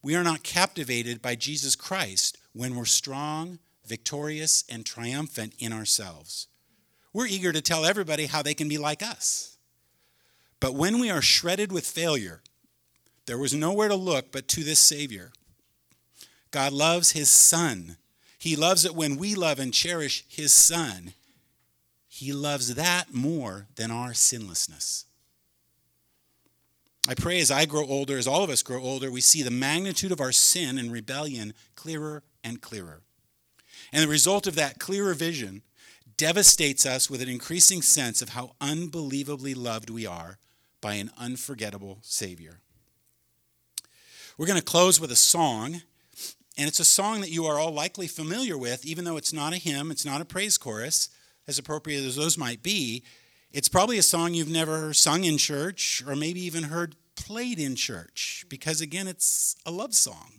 We 0.01 0.15
are 0.15 0.23
not 0.23 0.43
captivated 0.43 1.21
by 1.21 1.35
Jesus 1.35 1.75
Christ 1.75 2.37
when 2.53 2.75
we're 2.75 2.85
strong, 2.85 3.59
victorious, 3.85 4.63
and 4.69 4.85
triumphant 4.85 5.53
in 5.59 5.73
ourselves. 5.73 6.47
We're 7.13 7.27
eager 7.27 7.51
to 7.51 7.61
tell 7.61 7.85
everybody 7.85 8.27
how 8.27 8.41
they 8.41 8.53
can 8.53 8.69
be 8.69 8.77
like 8.77 9.03
us. 9.03 9.57
But 10.59 10.75
when 10.75 10.99
we 10.99 11.09
are 11.09 11.21
shredded 11.21 11.71
with 11.71 11.85
failure, 11.85 12.41
there 13.25 13.37
was 13.37 13.53
nowhere 13.53 13.89
to 13.89 13.95
look 13.95 14.31
but 14.31 14.47
to 14.49 14.63
this 14.63 14.79
Savior. 14.79 15.31
God 16.51 16.73
loves 16.73 17.11
His 17.11 17.29
Son. 17.29 17.97
He 18.41 18.55
loves 18.55 18.85
it 18.85 18.95
when 18.95 19.17
we 19.17 19.35
love 19.35 19.59
and 19.59 19.71
cherish 19.71 20.25
His 20.27 20.51
Son. 20.51 21.13
He 22.07 22.33
loves 22.33 22.73
that 22.73 23.13
more 23.13 23.67
than 23.75 23.91
our 23.91 24.15
sinlessness. 24.15 25.05
I 27.07 27.13
pray 27.13 27.39
as 27.39 27.51
I 27.51 27.65
grow 27.65 27.85
older, 27.85 28.17
as 28.17 28.25
all 28.25 28.43
of 28.43 28.49
us 28.49 28.63
grow 28.63 28.81
older, 28.81 29.11
we 29.11 29.21
see 29.21 29.43
the 29.43 29.51
magnitude 29.51 30.11
of 30.11 30.19
our 30.19 30.31
sin 30.31 30.79
and 30.79 30.91
rebellion 30.91 31.53
clearer 31.75 32.23
and 32.43 32.59
clearer. 32.59 33.03
And 33.93 34.01
the 34.01 34.07
result 34.07 34.47
of 34.47 34.55
that 34.55 34.79
clearer 34.79 35.13
vision 35.13 35.61
devastates 36.17 36.83
us 36.83 37.11
with 37.11 37.21
an 37.21 37.29
increasing 37.29 37.83
sense 37.83 38.23
of 38.23 38.29
how 38.29 38.55
unbelievably 38.59 39.53
loved 39.53 39.91
we 39.91 40.07
are 40.07 40.39
by 40.81 40.95
an 40.95 41.11
unforgettable 41.15 41.99
Savior. 42.01 42.59
We're 44.35 44.47
going 44.47 44.57
to 44.57 44.65
close 44.65 44.99
with 44.99 45.11
a 45.11 45.15
song, 45.15 45.83
and 46.61 46.67
it's 46.67 46.79
a 46.79 46.85
song 46.85 47.21
that 47.21 47.31
you 47.31 47.45
are 47.45 47.57
all 47.57 47.71
likely 47.71 48.05
familiar 48.05 48.55
with, 48.55 48.85
even 48.85 49.03
though 49.03 49.17
it's 49.17 49.33
not 49.33 49.51
a 49.51 49.57
hymn, 49.57 49.89
it's 49.89 50.05
not 50.05 50.21
a 50.21 50.25
praise 50.25 50.59
chorus, 50.59 51.09
as 51.47 51.57
appropriate 51.57 52.05
as 52.05 52.15
those 52.15 52.37
might 52.37 52.61
be. 52.61 53.03
It's 53.51 53.67
probably 53.67 53.97
a 53.97 54.03
song 54.03 54.35
you've 54.35 54.47
never 54.47 54.93
sung 54.93 55.23
in 55.23 55.39
church 55.39 56.03
or 56.05 56.15
maybe 56.15 56.39
even 56.41 56.65
heard 56.65 56.95
played 57.15 57.57
in 57.57 57.75
church 57.75 58.45
because, 58.47 58.79
again, 58.79 59.07
it's 59.07 59.55
a 59.65 59.71
love 59.71 59.95
song. 59.95 60.33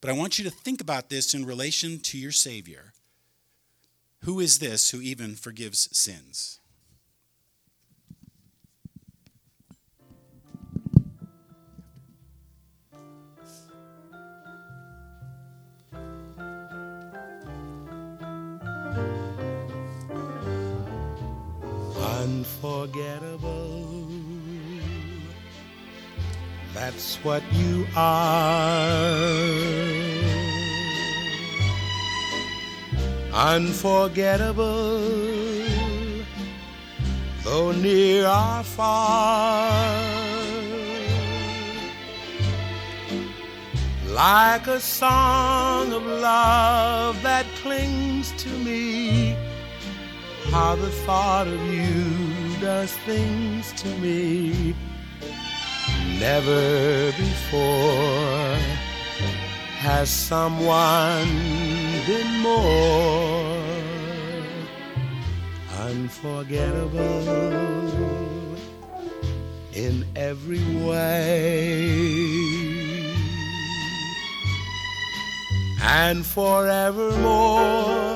But 0.00 0.08
I 0.08 0.14
want 0.14 0.38
you 0.38 0.46
to 0.46 0.50
think 0.50 0.80
about 0.80 1.10
this 1.10 1.34
in 1.34 1.44
relation 1.44 1.98
to 1.98 2.16
your 2.16 2.32
Savior. 2.32 2.94
Who 4.22 4.40
is 4.40 4.60
this 4.60 4.92
who 4.92 5.02
even 5.02 5.34
forgives 5.34 5.90
sins? 5.92 6.58
Unforgettable. 22.96 24.08
That's 26.72 27.16
what 27.16 27.42
you 27.52 27.86
are. 27.94 29.12
Unforgettable, 33.34 35.00
though 37.44 37.72
near 37.72 38.26
or 38.26 38.62
far. 38.62 39.92
Like 44.08 44.66
a 44.68 44.80
song 44.80 45.92
of 45.92 46.02
love 46.02 47.22
that 47.22 47.44
clings 47.62 48.32
to 48.38 48.48
me 48.48 49.36
how 50.50 50.76
the 50.76 50.88
thought 51.04 51.46
of 51.46 51.60
you 51.74 52.35
does 52.66 52.92
things 53.06 53.72
to 53.80 53.86
me. 53.98 54.74
Never 56.18 57.12
before 57.12 58.58
has 59.86 60.10
someone 60.10 61.28
been 62.08 62.40
more 62.40 63.56
unforgettable 65.86 67.22
in 69.72 70.04
every 70.16 70.66
way. 70.84 71.86
And 75.82 76.26
forevermore 76.26 78.15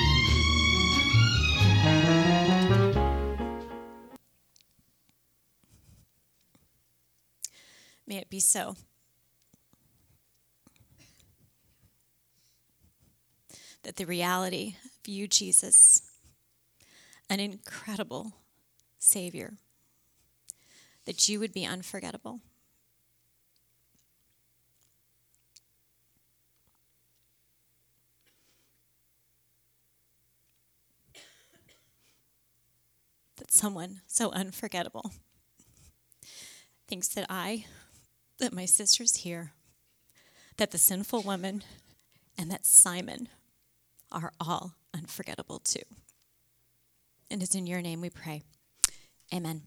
It 8.21 8.29
be 8.29 8.39
so. 8.39 8.75
That 13.83 13.95
the 13.95 14.05
reality 14.05 14.75
of 14.85 15.07
you, 15.07 15.27
Jesus, 15.27 16.03
an 17.29 17.39
incredible 17.39 18.33
Savior, 18.99 19.53
that 21.05 21.27
you 21.27 21.39
would 21.39 21.51
be 21.51 21.65
unforgettable. 21.65 22.41
That 33.37 33.51
someone 33.51 34.01
so 34.05 34.29
unforgettable 34.31 35.11
thinks 36.87 37.07
that 37.07 37.25
I 37.27 37.65
that 38.41 38.53
my 38.53 38.65
sister's 38.65 39.17
here, 39.17 39.53
that 40.57 40.71
the 40.71 40.77
sinful 40.77 41.21
woman 41.21 41.63
and 42.37 42.51
that 42.51 42.65
Simon 42.65 43.29
are 44.11 44.33
all 44.39 44.73
unforgettable 44.93 45.59
too. 45.59 45.83
And 47.29 47.41
it's 47.41 47.55
in 47.55 47.67
your 47.67 47.81
name 47.81 48.01
we 48.01 48.09
pray. 48.09 48.41
Amen. 49.33 49.61